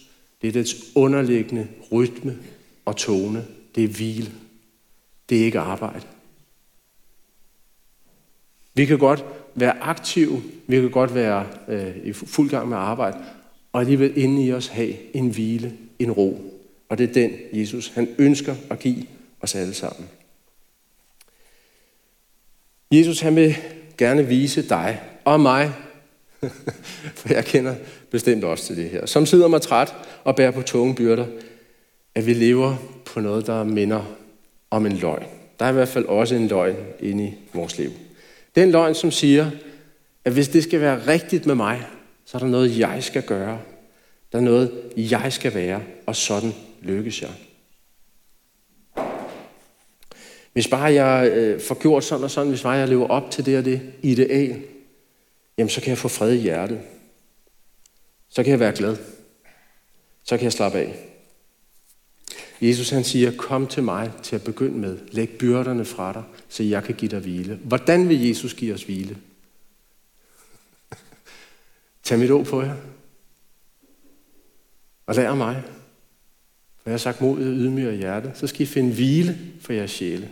Det 0.44 0.50
er 0.50 0.54
dets 0.54 0.76
underliggende 0.96 1.68
rytme 1.92 2.38
og 2.86 2.98
tone. 2.98 3.46
Det 3.76 3.84
er 3.84 3.88
hvile. 3.88 4.32
Det 5.30 5.42
er 5.42 5.46
ikke 5.46 5.60
arbejde. 5.60 6.06
Vi 8.74 8.86
kan 8.86 8.98
godt 8.98 9.26
være 9.56 9.80
aktive, 9.80 10.44
vi 10.68 10.82
kan 10.82 10.92
godt 10.92 11.16
være 11.16 11.48
øh, 11.68 11.98
i 12.04 12.14
fuld 12.14 12.50
gang 12.50 12.70
med 12.70 12.78
arbejde, 12.78 13.18
og 13.72 13.82
alligevel 13.82 14.18
inde 14.18 14.46
i 14.46 14.54
os 14.54 14.68
have 14.68 15.16
en 15.16 15.30
hvile, 15.30 15.78
en 16.00 16.12
ro. 16.12 16.60
Og 16.90 16.98
det 16.98 17.10
er 17.10 17.14
den, 17.14 17.32
Jesus 17.54 17.88
han 17.88 18.16
ønsker 18.18 18.56
at 18.70 18.80
give 18.80 19.06
os 19.42 19.56
alle 19.56 19.74
sammen. 19.74 20.10
Jesus 22.92 23.20
han 23.20 23.36
vil 23.36 23.56
gerne 23.98 24.28
vise 24.28 24.70
dig 24.70 25.02
og 25.26 25.40
mig, 25.40 25.74
for 27.16 27.34
jeg 27.34 27.46
kender 27.46 27.76
bestemt 28.10 28.44
også 28.44 28.66
til 28.66 28.78
det 28.78 28.90
her, 28.90 29.06
som 29.06 29.26
sidder 29.26 29.48
mig 29.48 29.62
træt 29.62 29.96
og 30.24 30.36
bærer 30.36 30.52
på 30.52 30.62
tunge 30.62 30.96
byrder, 30.96 31.26
at 32.16 32.26
vi 32.26 32.34
lever 32.34 32.76
på 33.06 33.20
noget, 33.20 33.48
der 33.48 33.64
minder 33.64 34.16
om 34.72 34.86
en 34.86 34.98
løgn. 34.98 35.26
Der 35.60 35.66
er 35.66 35.70
i 35.70 35.74
hvert 35.74 35.88
fald 35.88 36.06
også 36.06 36.36
en 36.36 36.48
løgn 36.48 36.76
inde 37.00 37.24
i 37.24 37.34
vores 37.54 37.78
liv. 37.78 37.92
Den 38.56 38.72
løgn, 38.72 38.96
som 38.96 39.12
siger, 39.12 39.52
at 40.26 40.34
hvis 40.34 40.48
det 40.48 40.64
skal 40.64 40.82
være 40.82 41.08
rigtigt 41.08 41.46
med 41.46 41.56
mig, 41.56 41.82
så 42.26 42.38
er 42.38 42.40
der 42.40 42.48
noget, 42.48 42.80
jeg 42.80 43.04
skal 43.04 43.24
gøre. 43.24 43.60
Der 44.32 44.38
er 44.38 44.42
noget, 44.42 44.72
jeg 44.98 45.34
skal 45.34 45.54
være, 45.54 45.82
og 46.06 46.16
sådan 46.16 46.54
lykkes 46.82 47.22
jeg. 47.22 47.30
Hvis 50.54 50.68
bare 50.68 50.94
jeg 50.94 51.32
øh, 51.32 51.62
får 51.62 51.76
gjort 51.76 52.04
sådan 52.04 52.24
og 52.24 52.32
sådan, 52.32 52.50
hvis 52.50 52.62
bare 52.62 52.74
jeg 52.74 52.88
lever 52.88 53.08
op 53.08 53.32
til 53.32 53.46
det 53.46 53.58
og 53.58 53.66
det 53.66 53.82
ideal, 54.02 54.62
jamen 55.58 55.70
så 55.70 55.82
kan 55.82 55.90
jeg 55.90 55.98
få 55.98 56.08
fred 56.08 56.34
i 56.34 56.42
hjertet. 56.42 56.82
Så 58.30 58.44
kan 58.44 58.52
jeg 58.52 58.60
være 58.60 58.76
glad. 58.76 58.98
Så 60.24 60.38
kan 60.38 60.44
jeg 60.44 60.54
slappe 60.54 60.78
af. 60.78 61.14
Jesus 62.62 62.90
han 62.90 63.04
siger, 63.04 63.38
kom 63.38 63.68
til 63.68 63.84
mig 63.84 64.12
til 64.24 64.36
at 64.36 64.44
begynde 64.44 64.78
med. 64.78 65.00
Læg 65.12 65.30
byrderne 65.30 65.86
fra 65.86 66.14
dig, 66.14 66.24
så 66.50 66.64
jeg 66.64 66.84
kan 66.84 66.96
give 66.96 67.12
dig 67.12 67.20
hvile. 67.20 67.56
Hvordan 67.56 68.10
vil 68.10 68.28
Jesus 68.28 68.54
give 68.54 68.74
os 68.74 68.84
hvile? 68.84 69.18
Tag 72.04 72.20
mit 72.20 72.32
ord 72.32 72.46
på 72.46 72.62
jer. 72.62 72.76
Og 75.06 75.16
lær 75.16 75.36
mig. 75.36 75.64
For 76.78 76.90
jeg 76.90 76.94
har 76.94 76.98
sagt 76.98 77.22
mod 77.22 77.40
ydmyg 77.40 77.88
af 77.88 77.98
hjerte, 77.98 78.32
så 78.36 78.48
skal 78.48 78.62
I 78.62 78.66
finde 78.66 78.94
hvile 78.94 79.40
for 79.62 79.74
jeres 79.74 79.92
sjæle. 79.92 80.30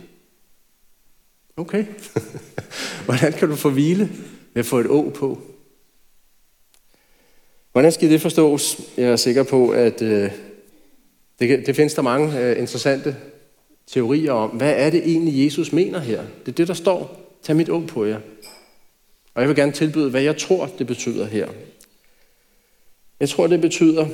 Okay. 1.56 1.86
Hvordan 3.04 3.32
kan 3.32 3.48
du 3.48 3.56
få 3.56 3.70
hvile? 3.70 4.10
Med 4.54 4.60
at 4.60 4.66
få 4.66 4.78
et 4.78 4.86
å 4.86 5.10
på. 5.14 5.38
Hvordan 7.72 7.92
skal 7.92 8.10
det 8.10 8.20
forstås? 8.20 8.80
Jeg 8.96 9.08
er 9.08 9.16
sikker 9.16 9.42
på, 9.42 9.70
at 9.70 10.02
øh, 10.02 10.30
det, 11.38 11.66
det 11.66 11.76
findes 11.76 11.94
der 11.94 12.02
mange 12.02 12.40
øh, 12.40 12.58
interessante 12.58 13.16
teorier 13.86 14.32
om. 14.32 14.50
Hvad 14.50 14.74
er 14.76 14.90
det 14.90 15.10
egentlig, 15.10 15.44
Jesus 15.44 15.72
mener 15.72 15.98
her? 15.98 16.22
Det 16.46 16.52
er 16.52 16.56
det, 16.56 16.68
der 16.68 16.74
står. 16.74 17.18
Tag 17.42 17.56
mit 17.56 17.68
å 17.68 17.80
på 17.88 18.04
jer. 18.04 18.20
Og 19.34 19.42
jeg 19.42 19.48
vil 19.48 19.56
gerne 19.56 19.72
tilbyde, 19.72 20.10
hvad 20.10 20.22
jeg 20.22 20.36
tror, 20.36 20.70
det 20.78 20.86
betyder 20.86 21.26
her. 21.26 21.48
Jeg 23.20 23.28
tror, 23.28 23.46
det 23.46 23.60
betyder, 23.60 24.06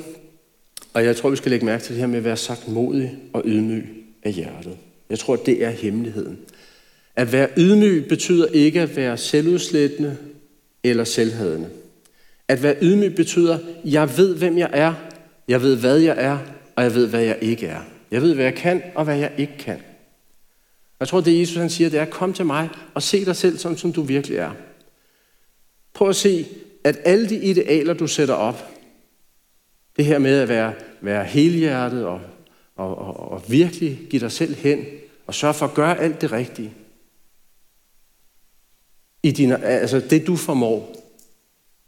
og 0.93 1.05
jeg 1.05 1.17
tror, 1.17 1.31
vi 1.31 1.37
skal 1.37 1.51
lægge 1.51 1.67
mærke 1.67 1.85
til 1.85 1.95
det 1.95 2.01
her 2.01 2.07
med 2.07 2.19
at 2.19 2.25
være 2.25 2.37
sagt 2.37 2.69
modig 2.69 3.19
og 3.33 3.43
ydmyg 3.45 3.85
af 4.23 4.33
hjertet. 4.33 4.77
Jeg 5.11 5.19
tror, 5.19 5.37
det 5.37 5.65
er 5.65 5.71
hemmeligheden. 5.71 6.39
At 7.19 7.33
være 7.33 7.49
ydmyg 7.57 8.09
betyder 8.09 8.47
ikke 8.47 8.81
at 8.81 8.97
være 8.97 9.17
selvudslættende 9.17 10.17
eller 10.85 11.05
selvhadende. 11.05 11.69
At 12.49 12.63
være 12.63 12.77
ydmyg 12.83 13.15
betyder, 13.15 13.55
at 13.55 13.63
jeg 13.85 14.17
ved, 14.17 14.37
hvem 14.37 14.59
jeg 14.59 14.71
er, 14.73 14.95
jeg 15.49 15.63
ved, 15.63 15.77
hvad 15.77 15.99
jeg 15.99 16.17
er, 16.19 16.39
og 16.77 16.85
jeg 16.85 16.95
ved, 16.95 17.09
hvad 17.09 17.23
jeg 17.23 17.39
ikke 17.41 17.67
er. 17.67 17.81
Jeg 18.11 18.23
ved, 18.23 18.35
hvad 18.35 18.45
jeg 18.45 18.55
kan, 18.55 18.83
og 18.95 19.05
hvad 19.05 19.19
jeg 19.19 19.33
ikke 19.39 19.53
kan. 19.59 19.81
Jeg 21.01 21.09
tror, 21.09 21.21
det 21.21 21.41
Jesus 21.41 21.57
han 21.57 21.71
siger, 21.71 21.91
det 21.91 22.01
er, 22.01 22.05
kom 22.05 22.33
til 22.33 22.47
mig 22.47 22.69
og 22.95 23.03
se 23.03 23.25
dig 23.25 23.37
selv, 23.37 23.59
som, 23.59 23.77
som 23.77 23.93
du 23.93 24.03
virkelig 24.03 24.37
er. 24.37 24.51
Prøv 25.95 26.09
at 26.09 26.17
se, 26.17 26.47
at 26.85 26.99
alle 27.05 27.29
de 27.29 27.37
idealer, 27.37 27.95
du 27.95 28.07
sætter 28.07 28.35
op, 28.35 28.71
det 29.97 30.05
her 30.05 30.19
med 30.19 30.41
at 30.41 30.49
være, 30.49 30.73
være 31.01 31.25
helhjertet 31.25 32.07
og, 32.07 32.21
og, 32.77 32.99
og, 32.99 33.31
og 33.31 33.43
virkelig 33.49 34.01
give 34.11 34.21
dig 34.21 34.33
selv 34.33 34.55
hen 34.55 34.85
og 35.27 35.35
sørge 35.35 35.55
for 35.55 35.67
at 35.67 35.75
gøre 35.75 35.99
alt 35.99 36.21
det 36.21 36.33
rigtige, 36.33 36.75
i 39.23 39.31
dine, 39.31 39.65
altså 39.65 40.01
det 40.11 40.27
du 40.27 40.37
formår, 40.37 40.95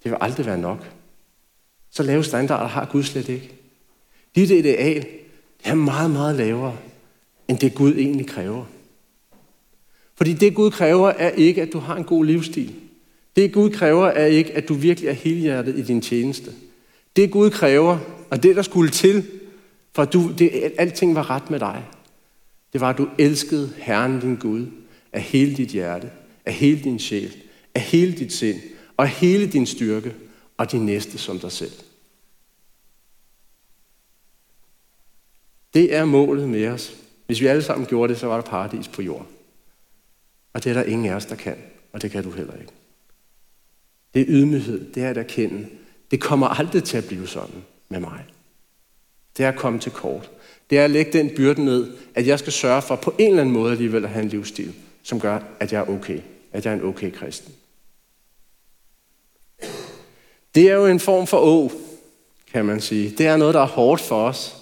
det 0.03 0.11
vil 0.11 0.19
aldrig 0.21 0.47
være 0.47 0.59
nok. 0.59 0.91
Så 1.91 2.03
lave 2.03 2.25
standarder 2.25 2.69
har 2.69 2.89
Gud 2.93 3.03
slet 3.03 3.29
ikke. 3.29 3.51
Dit 4.35 4.51
ideal 4.51 5.07
er 5.65 5.75
meget, 5.75 6.11
meget 6.11 6.37
lavere, 6.37 6.77
end 7.49 7.59
det 7.59 7.75
Gud 7.75 7.95
egentlig 7.95 8.27
kræver. 8.27 8.65
Fordi 10.15 10.33
det 10.33 10.55
Gud 10.55 10.71
kræver 10.71 11.09
er 11.09 11.31
ikke, 11.31 11.63
at 11.63 11.73
du 11.73 11.79
har 11.79 11.97
en 11.97 12.05
god 12.05 12.25
livsstil. 12.25 12.75
Det 13.37 13.53
Gud 13.53 13.71
kræver 13.71 14.07
er 14.07 14.27
ikke, 14.27 14.53
at 14.53 14.69
du 14.69 14.75
virkelig 14.75 15.09
er 15.09 15.13
helhjertet 15.13 15.79
i 15.79 15.83
din 15.83 16.01
tjeneste. 16.01 16.53
Det 17.17 17.31
Gud 17.31 17.51
kræver, 17.51 17.99
og 18.31 18.43
det 18.43 18.57
der 18.57 18.63
skulle 18.63 18.91
til, 18.91 19.27
for 19.95 20.03
at 20.03 20.13
du, 20.13 20.33
det, 20.39 20.73
alting 20.79 21.15
var 21.15 21.31
ret 21.31 21.51
med 21.51 21.61
dig, 21.61 21.85
det 22.73 22.81
var, 22.81 22.91
at 22.91 22.99
du 22.99 23.09
elskede 23.19 23.73
Herren 23.77 24.21
din 24.21 24.37
Gud 24.37 24.67
af 25.13 25.21
hele 25.21 25.57
dit 25.57 25.69
hjerte, 25.69 26.11
af 26.45 26.53
hele 26.53 26.85
din 26.85 26.99
sjæl, 26.99 27.37
af 27.75 27.81
hele 27.81 28.13
dit 28.13 28.33
sind, 28.33 28.61
og 28.97 29.05
af 29.05 29.11
hele 29.11 29.47
din 29.47 29.67
styrke, 29.67 30.15
og 30.57 30.73
din 30.73 30.87
næste 30.87 31.19
som 31.19 31.39
dig 31.39 31.53
selv. 31.53 31.73
Det 35.75 35.95
er 35.95 36.05
målet 36.05 36.49
med 36.49 36.69
os. 36.69 36.97
Hvis 37.27 37.41
vi 37.41 37.47
alle 37.47 37.63
sammen 37.63 37.87
gjorde 37.87 38.13
det, 38.13 38.21
så 38.21 38.27
var 38.27 38.35
der 38.35 38.51
paradis 38.51 38.89
på 38.89 39.03
jorden. 39.03 39.27
Og 40.53 40.65
det 40.65 40.71
er 40.71 40.75
der 40.75 40.83
ingen 40.83 41.07
af 41.07 41.15
os, 41.15 41.27
der 41.27 41.37
kan, 41.37 41.57
og 41.93 42.03
det 42.03 42.11
kan 42.11 42.25
du 42.25 42.31
heller 42.31 42.55
ikke. 42.55 42.73
Det 44.15 44.23
er 44.23 44.27
ydmyghed, 44.29 44.93
det 44.95 45.03
er 45.03 45.11
at 45.11 45.17
erkende. 45.17 45.69
Det 46.11 46.21
kommer 46.21 46.47
aldrig 46.47 46.85
til 46.85 46.97
at 46.97 47.05
blive 47.05 47.27
sådan 47.27 47.65
med 47.89 48.01
mig. 48.01 48.25
Det 49.37 49.45
er 49.45 49.49
at 49.49 49.59
komme 49.59 49.79
til 49.79 49.93
kort. 49.93 50.31
Det 50.71 50.79
er 50.79 50.85
at 50.85 50.91
lægge 50.91 51.13
den 51.13 51.31
byrde 51.37 51.65
ned, 51.65 51.97
at 52.15 52.27
jeg 52.27 52.39
skal 52.39 52.53
sørge 52.53 52.83
for 52.83 52.97
på 52.97 53.15
en 53.19 53.29
eller 53.29 53.41
anden 53.41 53.53
måde 53.53 53.73
alligevel 53.73 54.05
at 54.05 54.11
have 54.11 54.23
en 54.23 54.29
livsstil, 54.29 54.75
som 55.03 55.21
gør, 55.21 55.39
at 55.61 55.73
jeg 55.73 55.81
er 55.81 55.89
okay 55.89 56.21
at 56.53 56.65
jeg 56.65 56.73
er 56.73 56.77
en 56.77 56.85
okay 56.85 57.13
kristen. 57.13 57.55
Det 60.55 60.69
er 60.69 60.75
jo 60.75 60.87
en 60.87 61.01
form 61.01 61.27
for 61.27 61.39
å, 61.39 61.71
kan 62.53 62.65
man 62.65 62.81
sige. 62.81 63.11
Det 63.19 63.27
er 63.27 63.37
noget, 63.37 63.55
der 63.55 63.61
er 63.61 63.67
hårdt 63.67 64.01
for 64.01 64.29
os. 64.29 64.57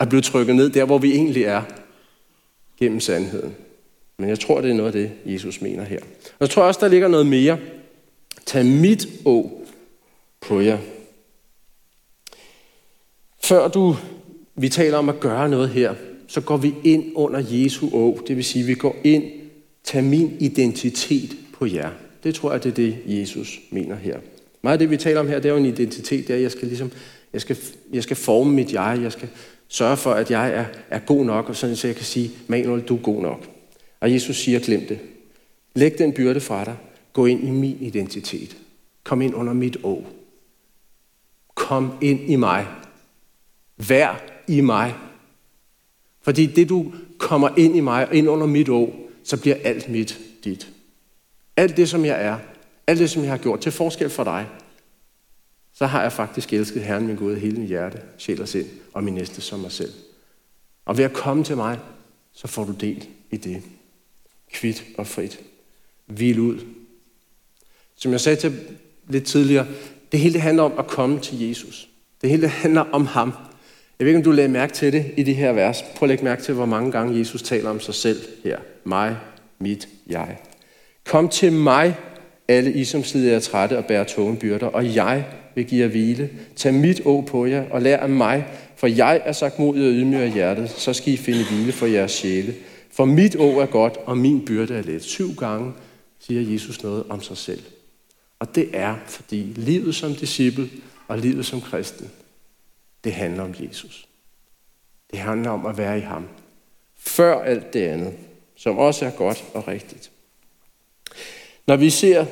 At 0.00 0.08
blive 0.08 0.22
trykket 0.22 0.56
ned 0.56 0.70
der, 0.70 0.84
hvor 0.84 0.98
vi 0.98 1.12
egentlig 1.12 1.44
er, 1.44 1.62
gennem 2.78 3.00
sandheden. 3.00 3.54
Men 4.18 4.28
jeg 4.28 4.40
tror, 4.40 4.60
det 4.60 4.70
er 4.70 4.74
noget 4.74 4.96
af 4.96 5.00
det, 5.00 5.32
Jesus 5.32 5.60
mener 5.60 5.84
her. 5.84 6.00
Og 6.24 6.40
jeg 6.40 6.50
tror 6.50 6.62
også, 6.62 6.80
der 6.80 6.88
ligger 6.88 7.08
noget 7.08 7.26
mere. 7.26 7.58
Tag 8.46 8.66
mit 8.66 9.06
å 9.24 9.66
på 10.40 10.60
jer. 10.60 10.78
Før 13.42 13.68
du, 13.68 13.96
vi 14.54 14.68
taler 14.68 14.98
om 14.98 15.08
at 15.08 15.20
gøre 15.20 15.48
noget 15.48 15.68
her, 15.68 15.94
så 16.34 16.40
går 16.40 16.56
vi 16.56 16.74
ind 16.84 17.04
under 17.14 17.42
Jesu 17.50 17.86
å. 17.86 18.18
Det 18.26 18.36
vil 18.36 18.44
sige, 18.44 18.62
at 18.62 18.68
vi 18.68 18.74
går 18.74 18.96
ind 19.04 19.24
Tag 19.84 20.04
min 20.04 20.36
identitet 20.40 21.36
på 21.52 21.66
jer. 21.66 21.90
Det 22.24 22.34
tror 22.34 22.52
jeg, 22.52 22.64
det 22.64 22.70
er 22.70 22.74
det, 22.74 22.98
Jesus 23.06 23.60
mener 23.70 23.96
her. 23.96 24.18
Meget 24.62 24.72
af 24.72 24.78
det, 24.78 24.90
vi 24.90 24.96
taler 24.96 25.20
om 25.20 25.28
her, 25.28 25.38
det 25.38 25.48
er 25.48 25.52
jo 25.52 25.58
en 25.58 25.66
identitet, 25.66 26.28
der 26.28 26.36
jeg 26.36 26.50
skal 26.50 26.68
ligesom, 26.68 26.92
jeg 27.32 27.40
skal, 27.40 27.56
jeg 27.92 28.02
skal 28.02 28.16
forme 28.16 28.52
mit 28.52 28.72
jeg, 28.72 28.98
jeg 29.02 29.12
skal 29.12 29.28
sørge 29.68 29.96
for, 29.96 30.12
at 30.12 30.30
jeg 30.30 30.50
er, 30.50 30.64
er 30.90 30.98
god 30.98 31.24
nok, 31.24 31.48
og 31.48 31.56
sådan, 31.56 31.76
så 31.76 31.86
jeg 31.86 31.96
kan 31.96 32.04
sige, 32.04 32.30
Manuel, 32.46 32.82
du 32.82 32.96
er 32.96 33.02
god 33.02 33.22
nok. 33.22 33.48
Og 34.00 34.12
Jesus 34.12 34.36
siger, 34.36 34.58
glem 34.60 34.86
det. 34.86 34.98
Læg 35.74 35.98
den 35.98 36.12
byrde 36.12 36.40
fra 36.40 36.64
dig. 36.64 36.76
Gå 37.12 37.26
ind 37.26 37.48
i 37.48 37.50
min 37.50 37.76
identitet. 37.80 38.56
Kom 39.04 39.22
ind 39.22 39.34
under 39.34 39.52
mit 39.52 39.76
å. 39.82 40.04
Kom 41.54 41.92
ind 42.02 42.20
i 42.30 42.36
mig. 42.36 42.66
Vær 43.76 44.24
i 44.48 44.60
mig. 44.60 44.94
Fordi 46.24 46.46
det, 46.46 46.68
du 46.68 46.92
kommer 47.18 47.48
ind 47.56 47.76
i 47.76 47.80
mig, 47.80 48.08
ind 48.12 48.28
under 48.28 48.46
mit 48.46 48.68
å, 48.68 48.94
så 49.24 49.36
bliver 49.40 49.56
alt 49.64 49.88
mit 49.88 50.20
dit. 50.44 50.68
Alt 51.56 51.76
det, 51.76 51.88
som 51.88 52.04
jeg 52.04 52.24
er, 52.24 52.38
alt 52.86 52.98
det, 52.98 53.10
som 53.10 53.22
jeg 53.22 53.30
har 53.30 53.38
gjort, 53.38 53.60
til 53.60 53.72
forskel 53.72 54.10
for 54.10 54.24
dig, 54.24 54.46
så 55.74 55.86
har 55.86 56.02
jeg 56.02 56.12
faktisk 56.12 56.52
elsket 56.52 56.82
Herren 56.82 57.06
min 57.06 57.16
Gud 57.16 57.36
hele 57.36 57.60
mit 57.60 57.68
hjerte, 57.68 58.00
sjæl 58.18 58.42
og 58.42 58.48
sind, 58.48 58.66
og 58.92 59.04
min 59.04 59.14
næste 59.14 59.40
som 59.40 59.60
mig 59.60 59.72
selv. 59.72 59.92
Og 60.84 60.96
ved 60.98 61.04
at 61.04 61.12
komme 61.12 61.44
til 61.44 61.56
mig, 61.56 61.78
så 62.32 62.48
får 62.48 62.64
du 62.64 62.72
del 62.72 63.08
i 63.30 63.36
det. 63.36 63.62
Kvit 64.52 64.84
og 64.98 65.06
frit. 65.06 65.40
Hvil 66.06 66.40
ud. 66.40 66.58
Som 67.96 68.12
jeg 68.12 68.20
sagde 68.20 68.40
til 68.40 68.60
lidt 69.08 69.24
tidligere, 69.24 69.66
det 70.12 70.20
hele 70.20 70.40
handler 70.40 70.62
om 70.62 70.78
at 70.78 70.86
komme 70.86 71.20
til 71.20 71.48
Jesus. 71.48 71.88
Det 72.22 72.30
hele 72.30 72.48
handler 72.48 72.80
om 72.80 73.06
ham. 73.06 73.32
Jeg 73.98 74.04
ved 74.04 74.10
ikke, 74.10 74.18
om 74.18 74.24
du 74.24 74.30
lagde 74.30 74.48
mærke 74.48 74.72
til 74.72 74.92
det 74.92 75.04
i 75.16 75.22
det 75.22 75.36
her 75.36 75.52
vers. 75.52 75.82
Prøv 75.82 76.06
at 76.06 76.08
lægge 76.08 76.24
mærke 76.24 76.42
til, 76.42 76.54
hvor 76.54 76.66
mange 76.66 76.92
gange 76.92 77.18
Jesus 77.18 77.42
taler 77.42 77.70
om 77.70 77.80
sig 77.80 77.94
selv 77.94 78.18
her. 78.44 78.58
Mig, 78.84 79.16
mit, 79.58 79.88
jeg. 80.06 80.38
Kom 81.04 81.28
til 81.28 81.52
mig, 81.52 81.96
alle 82.48 82.72
I, 82.72 82.84
som 82.84 83.04
slider 83.04 83.36
er 83.36 83.40
trætte 83.40 83.78
og 83.78 83.84
bærer 83.84 84.04
tunge 84.04 84.36
byrder, 84.36 84.66
og 84.66 84.94
jeg 84.94 85.24
vil 85.54 85.64
give 85.64 85.82
jer 85.82 85.88
hvile. 85.88 86.30
Tag 86.56 86.74
mit 86.74 87.00
å 87.04 87.20
på 87.20 87.46
jer 87.46 87.64
og 87.70 87.82
lær 87.82 87.96
af 87.96 88.08
mig, 88.08 88.46
for 88.76 88.86
jeg 88.86 89.20
er 89.24 89.32
sagt 89.32 89.58
mod 89.58 89.68
og 89.68 89.76
ydmyg 89.76 90.18
af 90.18 90.32
hjertet, 90.32 90.70
så 90.70 90.92
skal 90.92 91.12
I 91.12 91.16
finde 91.16 91.44
hvile 91.44 91.72
for 91.72 91.86
jeres 91.86 92.12
sjæle. 92.12 92.54
For 92.92 93.04
mit 93.04 93.36
å 93.36 93.60
er 93.60 93.66
godt, 93.66 93.96
og 94.06 94.18
min 94.18 94.44
byrde 94.44 94.74
er 94.74 94.82
let. 94.82 95.02
Syv 95.02 95.34
gange 95.34 95.72
siger 96.20 96.52
Jesus 96.52 96.82
noget 96.82 97.04
om 97.08 97.22
sig 97.22 97.36
selv. 97.36 97.62
Og 98.38 98.54
det 98.54 98.68
er, 98.72 98.94
fordi 99.06 99.52
livet 99.56 99.94
som 99.94 100.14
disciple 100.14 100.68
og 101.08 101.18
livet 101.18 101.46
som 101.46 101.60
kristen, 101.60 102.10
det 103.04 103.12
handler 103.12 103.42
om 103.42 103.54
Jesus. 103.60 104.08
Det 105.10 105.18
handler 105.18 105.50
om 105.50 105.66
at 105.66 105.78
være 105.78 105.98
i 105.98 106.00
ham. 106.00 106.28
Før 106.96 107.42
alt 107.42 107.72
det 107.72 107.82
andet, 107.82 108.14
som 108.56 108.78
også 108.78 109.06
er 109.06 109.10
godt 109.10 109.44
og 109.54 109.68
rigtigt. 109.68 110.10
Når 111.66 111.76
vi 111.76 111.90
ser 111.90 112.26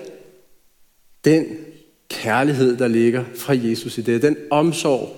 den 1.25 1.57
kærlighed, 2.09 2.77
der 2.77 2.89
ligger 2.89 3.25
fra 3.37 3.55
Jesus 3.57 3.99
i 3.99 4.03
det, 4.03 4.23
den 4.23 4.37
omsorg, 4.51 5.17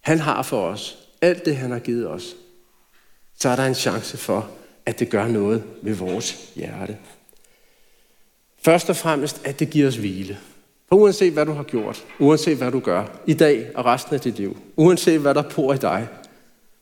han 0.00 0.18
har 0.18 0.42
for 0.42 0.66
os, 0.66 0.98
alt 1.20 1.44
det, 1.44 1.56
han 1.56 1.70
har 1.70 1.78
givet 1.78 2.08
os, 2.08 2.36
så 3.38 3.48
er 3.48 3.56
der 3.56 3.66
en 3.66 3.74
chance 3.74 4.16
for, 4.16 4.50
at 4.86 4.98
det 4.98 5.10
gør 5.10 5.28
noget 5.28 5.64
ved 5.82 5.94
vores 5.94 6.52
hjerte. 6.54 6.98
Først 8.62 8.90
og 8.90 8.96
fremmest, 8.96 9.46
at 9.46 9.60
det 9.60 9.70
giver 9.70 9.88
os 9.88 9.96
hvile. 9.96 10.38
For 10.88 10.96
uanset 10.96 11.32
hvad 11.32 11.46
du 11.46 11.52
har 11.52 11.62
gjort, 11.62 12.04
uanset 12.18 12.56
hvad 12.56 12.70
du 12.70 12.80
gør, 12.80 13.20
i 13.26 13.34
dag 13.34 13.70
og 13.74 13.84
resten 13.84 14.14
af 14.14 14.20
dit 14.20 14.38
liv, 14.38 14.56
uanset 14.76 15.20
hvad 15.20 15.34
der 15.34 15.42
bor 15.56 15.74
i 15.74 15.78
dig, 15.78 16.08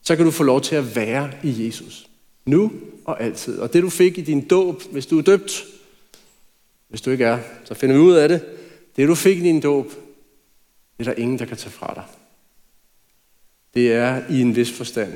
så 0.03 0.17
kan 0.17 0.25
du 0.25 0.31
få 0.31 0.43
lov 0.43 0.61
til 0.61 0.77
at 0.77 0.97
være 0.97 1.31
i 1.43 1.67
Jesus. 1.67 2.09
Nu 2.47 2.73
og 3.05 3.23
altid. 3.23 3.59
Og 3.59 3.73
det 3.73 3.83
du 3.83 3.91
fik 3.91 4.19
i 4.19 4.23
din 4.23 4.49
dåb, 4.49 4.83
hvis 4.93 5.07
du 5.07 5.19
er 5.19 5.23
døbt, 5.23 5.65
hvis 6.89 7.01
du 7.01 7.11
ikke 7.11 7.25
er, 7.25 7.39
så 7.65 7.75
finder 7.75 7.97
vi 7.97 8.03
ud 8.03 8.15
af 8.15 8.29
det. 8.29 8.45
Det 8.97 9.09
du 9.09 9.15
fik 9.15 9.39
i 9.39 9.43
din 9.43 9.61
dåb, 9.61 9.93
det 10.99 11.07
er 11.09 11.15
der 11.15 11.23
ingen, 11.23 11.39
der 11.39 11.45
kan 11.45 11.57
tage 11.57 11.73
fra 11.73 11.93
dig. 11.95 12.05
Det 13.75 13.93
er 13.93 14.23
i 14.31 14.41
en 14.41 14.57
vis 14.57 14.73
forstand 14.73 15.13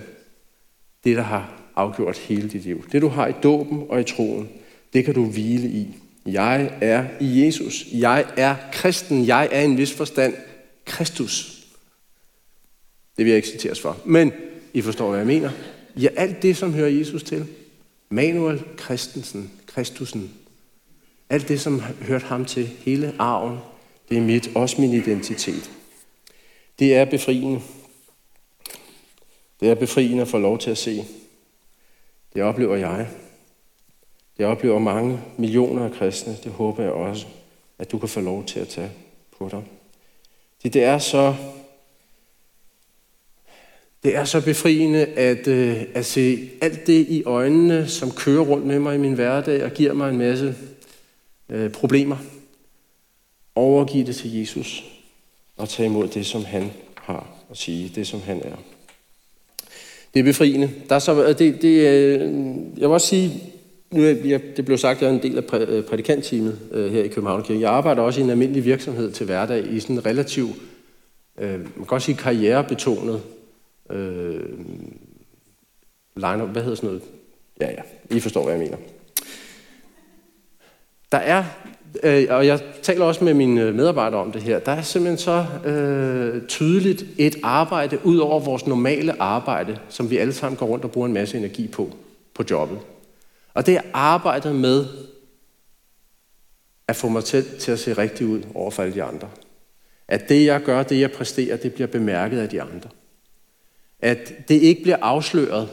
det, 1.04 1.16
der 1.16 1.22
har 1.22 1.60
afgjort 1.76 2.18
hele 2.18 2.48
dit 2.48 2.64
liv. 2.64 2.84
Det 2.92 3.02
du 3.02 3.08
har 3.08 3.26
i 3.26 3.32
dåben 3.42 3.84
og 3.88 4.00
i 4.00 4.04
troen, 4.04 4.48
det 4.92 5.04
kan 5.04 5.14
du 5.14 5.24
hvile 5.24 5.68
i. 5.68 5.96
Jeg 6.26 6.78
er 6.80 7.06
i 7.20 7.44
Jesus. 7.44 7.86
Jeg 7.92 8.26
er 8.36 8.56
kristen. 8.72 9.26
Jeg 9.26 9.48
er 9.52 9.60
i 9.60 9.64
en 9.64 9.76
vis 9.76 9.92
forstand 9.92 10.34
Kristus. 10.84 11.66
Det 13.16 13.24
vil 13.24 13.30
jeg 13.30 13.36
ikke 13.36 13.48
citeres 13.48 13.80
for. 13.80 13.98
Men 14.04 14.32
I 14.74 14.80
forstår, 14.82 15.08
hvad 15.08 15.18
jeg 15.18 15.26
mener. 15.26 15.50
Ja, 15.96 16.08
alt 16.16 16.42
det, 16.42 16.56
som 16.56 16.74
hører 16.74 16.88
Jesus 16.88 17.22
til. 17.22 17.46
Manuel 18.08 18.62
Christensen, 18.78 19.50
Kristusen. 19.66 20.32
Alt 21.30 21.48
det, 21.48 21.60
som 21.60 21.80
hørte 21.80 22.24
ham 22.24 22.44
til. 22.44 22.66
Hele 22.66 23.14
arven. 23.18 23.58
Det 24.08 24.16
er 24.16 24.22
mit, 24.22 24.50
også 24.54 24.80
min 24.80 24.92
identitet. 24.92 25.70
Det 26.78 26.94
er 26.94 27.04
befriende. 27.04 27.60
Det 29.60 29.70
er 29.70 29.74
befriende 29.74 30.22
at 30.22 30.28
få 30.28 30.38
lov 30.38 30.58
til 30.58 30.70
at 30.70 30.78
se. 30.78 31.04
Det 32.34 32.42
oplever 32.42 32.76
jeg. 32.76 33.08
Jeg 34.40 34.48
oplever 34.48 34.78
mange 34.78 35.20
millioner 35.36 35.84
af 35.84 35.92
kristne. 35.92 36.36
Det 36.44 36.52
håber 36.52 36.82
jeg 36.82 36.92
også, 36.92 37.26
at 37.78 37.92
du 37.92 37.98
kan 37.98 38.08
få 38.08 38.20
lov 38.20 38.44
til 38.44 38.60
at 38.60 38.68
tage 38.68 38.90
på 39.38 39.48
dig. 39.50 39.62
Det, 40.62 40.74
det 40.74 40.84
er 40.84 40.98
så 40.98 41.34
det 44.02 44.16
er 44.16 44.24
så 44.24 44.44
befriende 44.44 45.06
at, 45.06 45.48
øh, 45.48 45.82
at 45.94 46.06
se 46.06 46.50
alt 46.60 46.86
det 46.86 47.06
i 47.08 47.24
øjnene, 47.24 47.88
som 47.88 48.10
kører 48.10 48.44
rundt 48.44 48.66
med 48.66 48.78
mig 48.78 48.94
i 48.94 48.98
min 48.98 49.12
hverdag 49.12 49.64
og 49.64 49.70
giver 49.70 49.92
mig 49.92 50.10
en 50.10 50.18
masse 50.18 50.54
øh, 51.48 51.70
problemer. 51.70 52.16
Overgive 53.54 54.06
det 54.06 54.16
til 54.16 54.38
Jesus 54.38 54.84
og 55.56 55.68
tage 55.68 55.86
imod 55.86 56.08
det, 56.08 56.26
som 56.26 56.44
han 56.44 56.70
har 56.94 57.26
at 57.50 57.56
sige, 57.56 57.92
det 57.94 58.06
som 58.06 58.20
han 58.22 58.42
er. 58.44 58.56
Det 60.14 60.20
er 60.20 60.24
befriende. 60.24 60.70
Der 60.88 60.94
er 60.94 60.98
så, 60.98 61.32
det, 61.32 61.62
det, 61.62 61.64
øh, 61.64 62.20
jeg 62.76 62.88
vil 62.88 62.94
også 62.94 63.06
sige, 63.06 63.42
nu 63.90 64.04
er 64.04 64.14
jeg, 64.24 64.40
det 64.56 64.64
blev 64.64 64.78
sagt, 64.78 64.96
at 64.96 65.02
jeg 65.02 65.10
er 65.10 65.14
en 65.14 65.22
del 65.22 65.38
af 65.38 65.60
øh, 65.60 65.84
prædikantteamet 65.84 66.58
øh, 66.72 66.92
her 66.92 67.04
i 67.04 67.08
København 67.08 67.42
Kirke. 67.42 67.60
Jeg 67.60 67.70
arbejder 67.70 68.02
også 68.02 68.20
i 68.20 68.24
en 68.24 68.30
almindelig 68.30 68.64
virksomhed 68.64 69.12
til 69.12 69.26
hverdag 69.26 69.66
i 69.66 69.80
sådan 69.80 69.96
en 69.96 70.06
relativ, 70.06 70.48
øh, 71.38 71.60
man 71.60 71.86
kan 71.88 71.90
også 71.90 72.04
sige 72.04 72.16
karrierebetonet 72.16 73.22
øh, 73.90 74.40
line 76.16 76.44
Hvad 76.44 76.62
hedder 76.62 76.76
sådan 76.76 76.86
noget? 76.86 77.02
Ja, 77.60 77.70
ja, 77.70 78.16
I 78.16 78.20
forstår, 78.20 78.42
hvad 78.42 78.52
jeg 78.52 78.62
mener. 78.62 78.76
Der 81.12 81.18
er, 81.18 81.44
øh, 82.02 82.26
og 82.30 82.46
jeg 82.46 82.60
taler 82.82 83.04
også 83.04 83.24
med 83.24 83.34
mine 83.34 83.72
medarbejdere 83.72 84.20
om 84.20 84.32
det 84.32 84.42
her, 84.42 84.58
der 84.58 84.72
er 84.72 84.82
simpelthen 84.82 85.18
så 85.18 85.46
øh, 85.68 86.46
tydeligt 86.46 87.04
et 87.18 87.36
arbejde 87.42 87.98
ud 88.04 88.18
over 88.18 88.40
vores 88.40 88.66
normale 88.66 89.22
arbejde, 89.22 89.78
som 89.88 90.10
vi 90.10 90.16
alle 90.16 90.32
sammen 90.32 90.58
går 90.58 90.66
rundt 90.66 90.84
og 90.84 90.90
bruger 90.90 91.06
en 91.06 91.14
masse 91.14 91.38
energi 91.38 91.68
på, 91.68 91.90
på 92.34 92.44
jobbet. 92.50 92.78
Og 93.54 93.66
det 93.66 93.72
jeg 93.72 93.84
arbejder 93.92 94.52
med 94.52 94.86
at 96.88 96.96
få 96.96 97.08
mig 97.08 97.24
til, 97.24 97.58
til 97.58 97.72
at 97.72 97.78
se 97.78 97.92
rigtig 97.92 98.26
ud 98.26 98.42
over 98.54 98.70
for 98.70 98.82
alle 98.82 98.94
de 98.94 99.02
andre. 99.02 99.28
At 100.08 100.28
det, 100.28 100.44
jeg 100.44 100.62
gør, 100.62 100.82
det 100.82 101.00
jeg 101.00 101.12
præsterer, 101.12 101.56
det 101.56 101.74
bliver 101.74 101.86
bemærket 101.86 102.38
af 102.38 102.48
de 102.48 102.62
andre. 102.62 102.90
At 104.00 104.48
det 104.48 104.54
ikke 104.54 104.82
bliver 104.82 104.96
afsløret, 105.02 105.68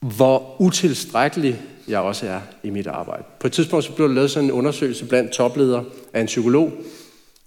hvor 0.00 0.56
utilstrækkelig 0.60 1.60
jeg 1.88 2.00
også 2.00 2.26
er 2.26 2.40
i 2.62 2.70
mit 2.70 2.86
arbejde. 2.86 3.24
På 3.40 3.46
et 3.46 3.52
tidspunkt 3.52 3.84
så 3.84 3.92
blev 3.92 4.08
der 4.08 4.14
lavet 4.14 4.30
sådan 4.30 4.44
en 4.44 4.52
undersøgelse 4.52 5.06
blandt 5.06 5.32
topledere 5.32 5.84
af 6.12 6.20
en 6.20 6.26
psykolog, 6.26 6.72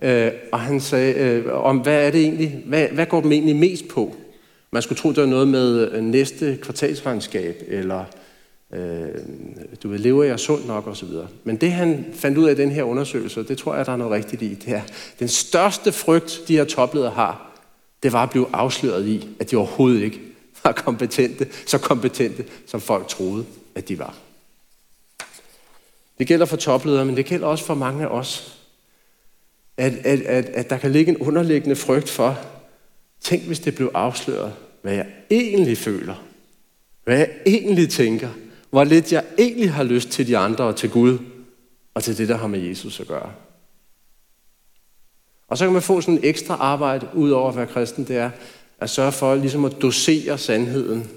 øh, 0.02 0.32
og 0.52 0.60
han 0.60 0.80
sagde 0.80 1.14
øh, 1.14 1.66
om, 1.66 1.78
hvad 1.78 2.08
er 2.08 2.12
det 2.12 2.22
egentlig, 2.22 2.64
hvad, 2.66 2.88
hvad 2.88 3.06
går 3.06 3.22
dem 3.22 3.32
egentlig 3.32 3.56
mest 3.56 3.88
på? 3.88 4.16
Man 4.72 4.82
skulle 4.82 5.00
tro, 5.00 5.10
det 5.10 5.18
var 5.18 5.26
noget 5.26 5.48
med 5.48 5.92
øh, 5.92 6.04
næste 6.04 6.58
kvartalsregnskab, 6.62 7.64
eller 7.68 8.06
øh, 8.74 9.08
du 9.84 9.90
ved, 9.90 10.00
lever 10.00 10.24
jeg 10.24 10.40
sundt 10.40 10.68
nok 10.68 10.88
osv. 10.88 11.10
Men 11.44 11.56
det 11.56 11.72
han 11.72 12.06
fandt 12.14 12.38
ud 12.38 12.48
af 12.48 12.52
i 12.52 12.58
den 12.58 12.72
her 12.72 12.84
undersøgelse, 12.84 13.44
det 13.44 13.58
tror 13.58 13.76
jeg, 13.76 13.86
der 13.86 13.92
er 13.92 13.98
noget 13.98 14.14
rigtigt 14.14 14.42
i, 14.42 14.54
det 14.54 14.74
er, 14.74 14.82
den 15.20 15.28
største 15.28 15.92
frygt, 15.92 16.42
de 16.48 16.58
her 16.58 16.66
topledere 16.66 17.12
har, 17.12 17.60
det 18.04 18.14
var 18.14 18.24
at 18.24 18.30
blive 18.30 18.48
afsløret 18.54 19.08
i, 19.08 19.28
at 19.40 19.52
de 19.52 19.56
overhovedet 19.56 20.02
ikke 20.02 20.22
var 20.64 20.72
kompetente, 20.72 21.48
så 21.66 21.78
kompetente, 21.78 22.46
som 22.66 22.82
folk 22.82 23.08
troede, 23.08 23.46
at 23.76 23.88
de 23.88 24.00
var. 24.00 24.16
Det 26.18 26.28
gælder 26.28 26.46
for 26.46 26.58
topledere, 26.58 27.06
men 27.06 27.18
det 27.18 27.26
gælder 27.26 27.48
også 27.48 27.66
for 27.66 27.74
mange 27.74 28.04
af 28.04 28.08
os. 28.08 28.58
At, 29.78 29.94
at, 29.94 30.22
at, 30.22 30.46
at 30.46 30.70
der 30.70 30.78
kan 30.78 30.92
ligge 30.92 31.12
en 31.12 31.18
underliggende 31.18 31.76
frygt 31.76 32.10
for, 32.10 32.40
tænk 33.22 33.44
hvis 33.44 33.60
det 33.60 33.76
blev 33.76 33.92
afsløret, 33.94 34.54
hvad 34.82 34.94
jeg 34.94 35.08
egentlig 35.30 35.78
føler, 35.78 36.24
hvad 37.04 37.18
jeg 37.18 37.30
egentlig 37.46 37.90
tænker, 37.90 38.30
hvor 38.78 38.84
lidt 38.84 39.14
jeg 39.14 39.24
egentlig 39.38 39.74
har 39.74 39.84
lyst 39.84 40.10
til 40.10 40.28
de 40.28 40.38
andre 40.38 40.64
og 40.64 40.76
til 40.76 40.90
Gud, 40.90 41.18
og 41.94 42.04
til 42.04 42.18
det, 42.18 42.30
der 42.30 42.38
har 42.38 42.48
med 42.48 42.60
Jesus 42.60 43.00
at 43.00 43.08
gøre. 43.08 43.32
Og 45.48 45.58
så 45.58 45.66
kan 45.66 45.74
man 45.74 45.82
få 45.82 46.02
sådan 46.02 46.14
en 46.14 46.24
ekstra 46.24 46.54
arbejde, 46.54 47.08
ud 47.14 47.30
over 47.30 47.50
at 47.50 47.56
være 47.56 47.68
kristen, 47.68 48.08
det 48.08 48.18
er 48.18 48.30
at 48.80 48.90
sørge 48.90 49.12
for 49.12 49.36
ligesom 49.36 49.66
at 49.66 49.82
dosere 49.82 50.38
sandheden, 50.38 51.10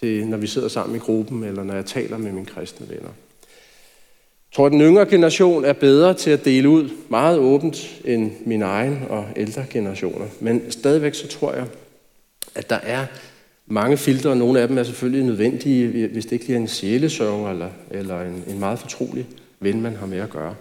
til, 0.00 0.26
når 0.26 0.36
vi 0.36 0.46
sidder 0.46 0.68
sammen 0.68 0.96
i 0.96 0.98
gruppen, 0.98 1.44
eller 1.44 1.64
når 1.64 1.74
jeg 1.74 1.86
taler 1.86 2.18
med 2.18 2.32
mine 2.32 2.46
kristne 2.46 2.88
venner. 2.88 3.10
Jeg 3.10 4.52
tror, 4.54 4.66
at 4.66 4.72
den 4.72 4.80
yngre 4.80 5.06
generation 5.06 5.64
er 5.64 5.72
bedre 5.72 6.14
til 6.14 6.30
at 6.30 6.44
dele 6.44 6.68
ud 6.68 6.90
meget 7.08 7.38
åbent 7.38 8.00
end 8.04 8.32
min 8.46 8.62
egen 8.62 9.02
og 9.08 9.28
ældre 9.36 9.64
generationer. 9.70 10.26
Men 10.40 10.70
stadigvæk 10.70 11.14
så 11.14 11.28
tror 11.28 11.52
jeg, 11.52 11.66
at 12.54 12.70
der 12.70 12.78
er 12.82 13.06
mange 13.66 13.96
filtre, 13.96 14.30
og 14.30 14.36
nogle 14.36 14.60
af 14.60 14.68
dem 14.68 14.78
er 14.78 14.82
selvfølgelig 14.82 15.26
nødvendige, 15.26 16.08
hvis 16.08 16.24
det 16.24 16.32
ikke 16.32 16.46
lige 16.46 16.56
er 16.56 16.60
en 16.60 16.68
sjælesørger 16.68 17.50
eller, 17.50 17.70
eller 17.90 18.20
en, 18.22 18.44
en 18.46 18.58
meget 18.58 18.78
fortrolig 18.78 19.26
ven, 19.60 19.80
man 19.80 19.96
har 19.96 20.06
med 20.06 20.18
at 20.18 20.30
gøre. 20.30 20.56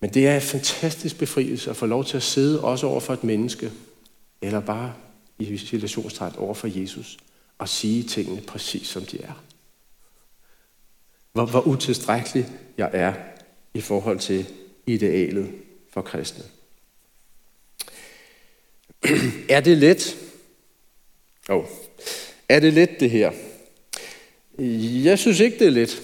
Men 0.00 0.14
det 0.14 0.26
er 0.26 0.34
en 0.34 0.40
fantastisk 0.40 1.18
befrielse 1.18 1.70
at 1.70 1.76
få 1.76 1.86
lov 1.86 2.04
til 2.04 2.16
at 2.16 2.22
sidde 2.22 2.64
også 2.64 2.86
over 2.86 3.00
for 3.00 3.12
et 3.12 3.24
menneske, 3.24 3.72
eller 4.42 4.60
bare 4.60 4.94
i 5.38 5.56
situationstegn 5.56 6.36
over 6.38 6.54
for 6.54 6.80
Jesus, 6.80 7.18
og 7.58 7.68
sige 7.68 8.02
tingene 8.02 8.40
præcis 8.40 8.86
som 8.86 9.02
de 9.02 9.22
er. 9.22 9.42
Hvor, 11.32 11.46
hvor 11.46 11.60
utilstrækkelig 11.60 12.46
jeg 12.78 12.90
er 12.92 13.14
i 13.74 13.80
forhold 13.80 14.18
til 14.18 14.46
idealet 14.86 15.50
for 15.90 16.02
kristne. 16.02 16.44
er 19.48 19.60
det 19.60 19.78
let? 19.78 20.16
Oh. 21.48 21.64
Er 22.48 22.60
det 22.60 22.72
let 22.72 23.00
det 23.00 23.10
her? 23.10 23.30
Jeg 25.04 25.18
synes 25.18 25.40
ikke, 25.40 25.58
det 25.58 25.66
er 25.66 25.70
let. 25.70 26.02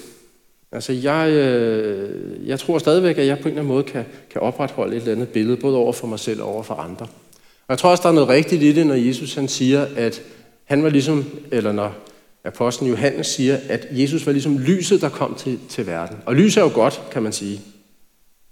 Altså, 0.73 0.93
jeg, 0.93 1.31
øh, 1.31 2.49
jeg 2.49 2.61
tror 2.61 2.79
stadigvæk, 2.79 3.19
at 3.19 3.27
jeg 3.27 3.39
på 3.39 3.43
en 3.43 3.49
eller 3.49 3.63
anden 3.63 3.75
måde 3.75 3.85
kan, 3.85 4.05
kan 4.31 4.41
opretholde 4.41 4.97
et 4.97 5.01
eller 5.01 5.13
andet 5.13 5.29
billede, 5.29 5.57
både 5.57 5.77
over 5.77 5.93
for 5.93 6.07
mig 6.07 6.19
selv 6.19 6.43
og 6.43 6.49
over 6.49 6.63
for 6.63 6.75
andre. 6.75 7.07
Og 7.63 7.69
jeg 7.69 7.79
tror 7.79 7.91
også, 7.91 8.03
der 8.03 8.09
er 8.09 8.13
noget 8.13 8.29
rigtigt 8.29 8.63
i 8.63 8.73
det, 8.73 8.87
når 8.87 8.95
Jesus 8.95 9.35
han 9.35 9.49
siger, 9.49 9.87
at 9.97 10.23
han 10.65 10.83
var 10.83 10.89
ligesom, 10.89 11.25
eller 11.51 11.73
når 11.73 11.95
apostlen 12.45 12.91
Johannes 12.91 13.27
siger, 13.27 13.59
at 13.69 13.87
Jesus 13.91 14.27
var 14.27 14.33
ligesom 14.33 14.59
lyset, 14.59 15.01
der 15.01 15.09
kom 15.09 15.35
til, 15.35 15.59
til 15.69 15.87
verden. 15.87 16.17
Og 16.27 16.35
lys 16.35 16.57
er 16.57 16.63
jo 16.63 16.71
godt, 16.75 17.03
kan 17.13 17.23
man 17.23 17.33
sige. 17.33 17.61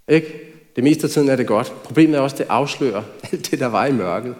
Ikke? 0.07 0.27
Det 0.75 0.83
meste 0.83 1.03
af 1.03 1.09
tiden 1.09 1.29
er 1.29 1.35
det 1.35 1.47
godt. 1.47 1.73
Problemet 1.83 2.17
er 2.17 2.21
også, 2.21 2.33
at 2.33 2.37
det 2.37 2.47
afslører 2.49 3.03
alt 3.31 3.51
det, 3.51 3.59
der 3.59 3.67
var 3.67 3.85
i 3.85 3.91
mørket. 3.91 4.35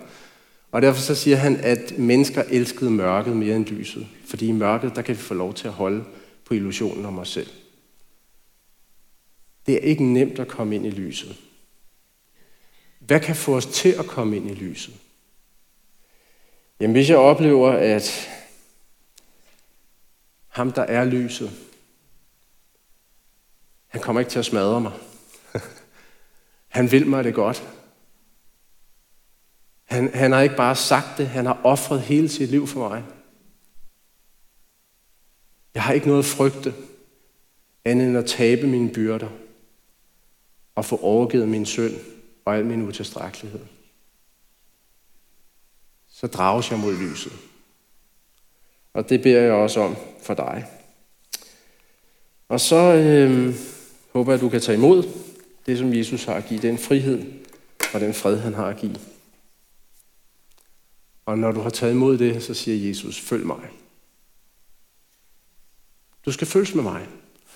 Og 0.72 0.82
derfor 0.82 1.02
så 1.02 1.16
siger 1.16 1.38
han, 1.38 1.60
at 1.60 1.98
mennesker 1.98 2.44
elskede 2.44 2.92
mørket 2.92 3.38
mere 3.38 3.56
end 3.56 3.66
lyset. 3.66 4.08
Fordi 4.26 4.48
i 4.48 4.52
mørket, 4.52 4.96
der 4.96 5.02
kan 5.02 5.16
vi 5.16 5.22
få 5.22 5.34
lov 5.34 5.54
til 5.54 5.68
at 5.68 5.74
holde 5.74 6.06
på 6.46 6.54
illusionen 6.54 7.06
om 7.06 7.20
os 7.20 7.30
selv. 7.30 7.50
Det 9.66 9.76
er 9.76 9.80
ikke 9.80 10.04
nemt 10.04 10.40
at 10.40 10.48
komme 10.48 10.76
ind 10.76 10.86
i 10.86 10.90
lyset. 10.90 11.38
Hvad 13.00 13.20
kan 13.20 13.36
få 13.36 13.56
os 13.56 13.66
til 13.66 13.90
at 13.90 14.06
komme 14.06 14.36
ind 14.36 14.52
i 14.52 14.54
lyset? 14.54 14.94
Jamen 16.80 16.96
hvis 16.96 17.10
jeg 17.10 17.18
oplever, 17.18 17.72
at 17.72 18.30
ham, 20.48 20.72
der 20.72 20.82
er 20.82 21.06
lyset, 21.06 21.52
han 23.88 24.02
kommer 24.02 24.20
ikke 24.20 24.32
til 24.32 24.40
at 24.40 24.46
smadre 24.46 24.82
mig. 24.82 24.92
Han 26.68 26.92
vil 26.92 27.08
mig 27.08 27.24
det 27.24 27.34
godt. 27.34 27.81
Han, 29.92 30.14
han 30.14 30.32
har 30.32 30.42
ikke 30.42 30.56
bare 30.56 30.76
sagt 30.76 31.18
det, 31.18 31.28
han 31.28 31.46
har 31.46 31.62
offret 31.64 32.02
hele 32.02 32.30
sit 32.30 32.50
liv 32.50 32.68
for 32.68 32.90
mig. 32.90 33.04
Jeg 35.74 35.84
har 35.84 35.94
ikke 35.94 36.08
noget 36.08 36.26
frygte, 36.26 36.74
andet 37.86 38.08
end 38.08 38.18
at 38.18 38.26
tabe 38.26 38.68
mine 38.68 38.90
byrder 38.90 39.30
og 40.76 40.86
få 40.86 40.98
overgivet 40.98 41.48
min 41.48 41.66
synd 41.66 41.94
og 42.46 42.58
al 42.58 42.66
min 42.66 42.88
utilstrækkelighed. 42.88 43.60
Så 46.10 46.28
drages 46.28 46.72
jeg 46.72 46.80
mod 46.80 46.96
lyset. 46.96 47.34
Og 48.94 49.10
det 49.10 49.22
beder 49.22 49.42
jeg 49.42 49.52
også 49.52 49.80
om 49.80 49.96
for 50.24 50.34
dig. 50.34 50.66
Og 52.50 52.60
så 52.60 52.76
øh, 52.76 53.56
håber 54.14 54.32
jeg, 54.32 54.38
at 54.38 54.42
du 54.42 54.50
kan 54.50 54.62
tage 54.62 54.78
imod 54.78 55.04
det, 55.66 55.78
som 55.78 55.94
Jesus 55.94 56.24
har 56.24 56.34
at 56.34 56.46
give, 56.46 56.62
den 56.62 56.78
frihed 56.78 57.34
og 57.94 58.00
den 58.02 58.14
fred, 58.14 58.38
han 58.38 58.54
har 58.54 58.66
at 58.66 58.78
give. 58.78 58.98
Og 61.26 61.38
når 61.38 61.52
du 61.52 61.60
har 61.60 61.70
taget 61.70 61.94
imod 61.94 62.18
det, 62.18 62.44
så 62.44 62.54
siger 62.54 62.88
Jesus, 62.88 63.20
følg 63.20 63.46
mig. 63.46 63.70
Du 66.26 66.32
skal 66.32 66.48
følges 66.48 66.76
med 66.76 66.84
mig. 66.84 67.08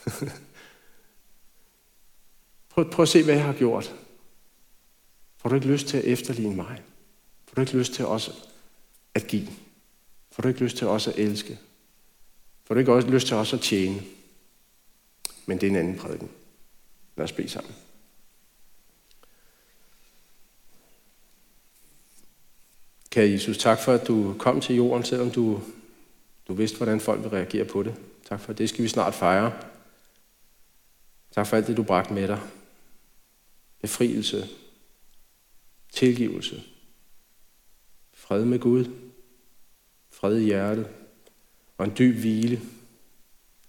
prøv, 2.69 2.91
prøv 2.91 3.04
at 3.04 3.10
se, 3.10 3.23
hvad 3.23 3.36
jeg 3.36 3.45
har 3.45 3.54
gjort. 3.54 3.95
Får 5.38 5.49
du 5.49 5.56
ikke 5.56 5.67
lyst 5.67 5.88
til 5.88 5.97
at 5.97 6.04
efterligne 6.04 6.56
mig? 6.56 6.82
Får 7.47 7.56
du 7.56 7.62
ikke 7.62 7.78
lyst 7.78 7.93
til 7.93 8.06
også 8.06 8.32
at 9.13 9.28
give? 9.28 9.47
Får 10.32 10.41
du 10.41 10.47
ikke 10.47 10.63
lyst 10.63 10.78
til 10.78 10.88
også 10.88 11.12
at 11.12 11.19
elske? 11.19 11.60
Får 12.63 12.75
du 12.75 12.80
ikke 12.80 12.93
også 12.93 13.08
lyst 13.08 13.28
til 13.28 13.36
også 13.36 13.56
at 13.56 13.62
tjene? 13.62 14.04
Men 15.45 15.62
det 15.62 15.67
er 15.67 15.71
en 15.71 15.75
anden 15.75 15.97
prædiken. 15.97 16.30
Lad 17.15 17.23
os 17.23 17.32
bede 17.32 17.49
sammen. 17.49 17.73
Kære 23.15 23.32
Jesus, 23.32 23.58
tak 23.58 23.80
for, 23.80 23.93
at 23.93 24.08
du 24.08 24.36
kom 24.39 24.62
til 24.62 24.75
jorden, 24.75 25.04
selvom 25.04 25.32
du, 25.32 25.62
du 26.47 26.54
vidste, 26.54 26.78
hvordan 26.78 26.99
folk 26.99 27.21
vil 27.21 27.30
reagere 27.30 27.65
på 27.65 27.84
det. 27.84 27.95
Tak 28.30 28.39
for 28.39 28.54
det 28.54 28.69
skal 28.69 28.84
vi 28.84 28.89
snart 28.89 29.13
fejre. 29.13 29.54
Tak 31.32 31.47
for 31.47 31.58
alt 31.58 31.67
det, 31.67 31.78
du 31.78 31.84
bragte 31.84 32.13
med 32.13 32.28
dig. 32.28 32.39
Befrielse, 33.82 34.47
tilgivelse, 35.93 36.63
fred 38.13 38.45
med 38.45 38.60
Gud, 38.60 38.86
fred 40.12 40.38
i 40.38 40.45
hjertet 40.45 40.88
og 41.78 41.86
en 41.86 41.93
dyb 41.97 42.15
hvile, 42.15 42.62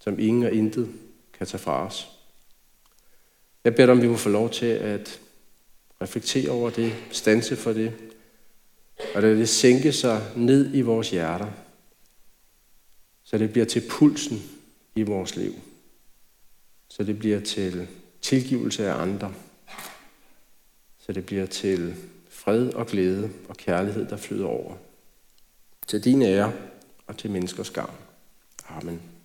som 0.01 0.19
ingen 0.19 0.43
og 0.43 0.53
intet 0.53 0.95
kan 1.39 1.47
tage 1.47 1.63
fra 1.63 1.87
os. 1.87 2.09
Jeg 3.65 3.75
beder 3.75 3.87
dig, 3.87 3.93
om 3.93 4.03
vi 4.03 4.09
må 4.09 4.17
få 4.17 4.29
lov 4.29 4.51
til 4.51 4.67
at 4.67 5.21
reflektere 6.01 6.51
over 6.51 6.71
det, 6.71 6.95
stanse 7.11 7.57
for 7.57 7.73
det, 7.73 8.16
og 9.15 9.23
lad 9.23 9.37
det 9.37 9.49
sænke 9.49 9.93
sig 9.93 10.33
ned 10.37 10.75
i 10.75 10.81
vores 10.81 11.11
hjerter, 11.11 11.51
så 13.25 13.39
det 13.39 13.53
bliver 13.53 13.67
til 13.67 13.83
pulsen 13.91 14.43
i 14.95 15.03
vores 15.03 15.37
liv. 15.37 15.55
Så 16.89 17.03
det 17.03 17.19
bliver 17.19 17.41
til 17.41 17.89
tilgivelse 18.21 18.87
af 18.89 19.03
andre. 19.03 19.35
Så 20.99 21.13
det 21.13 21.27
bliver 21.27 21.47
til 21.47 21.95
fred 22.29 22.69
og 22.69 22.87
glæde 22.87 23.31
og 23.49 23.57
kærlighed, 23.57 24.09
der 24.09 24.17
flyder 24.17 24.47
over. 24.47 24.75
Til 25.87 26.05
din 26.05 26.23
ære 26.23 26.53
og 27.07 27.17
til 27.17 27.31
menneskers 27.31 27.71
gavn. 27.71 27.95
Amen. 28.69 29.16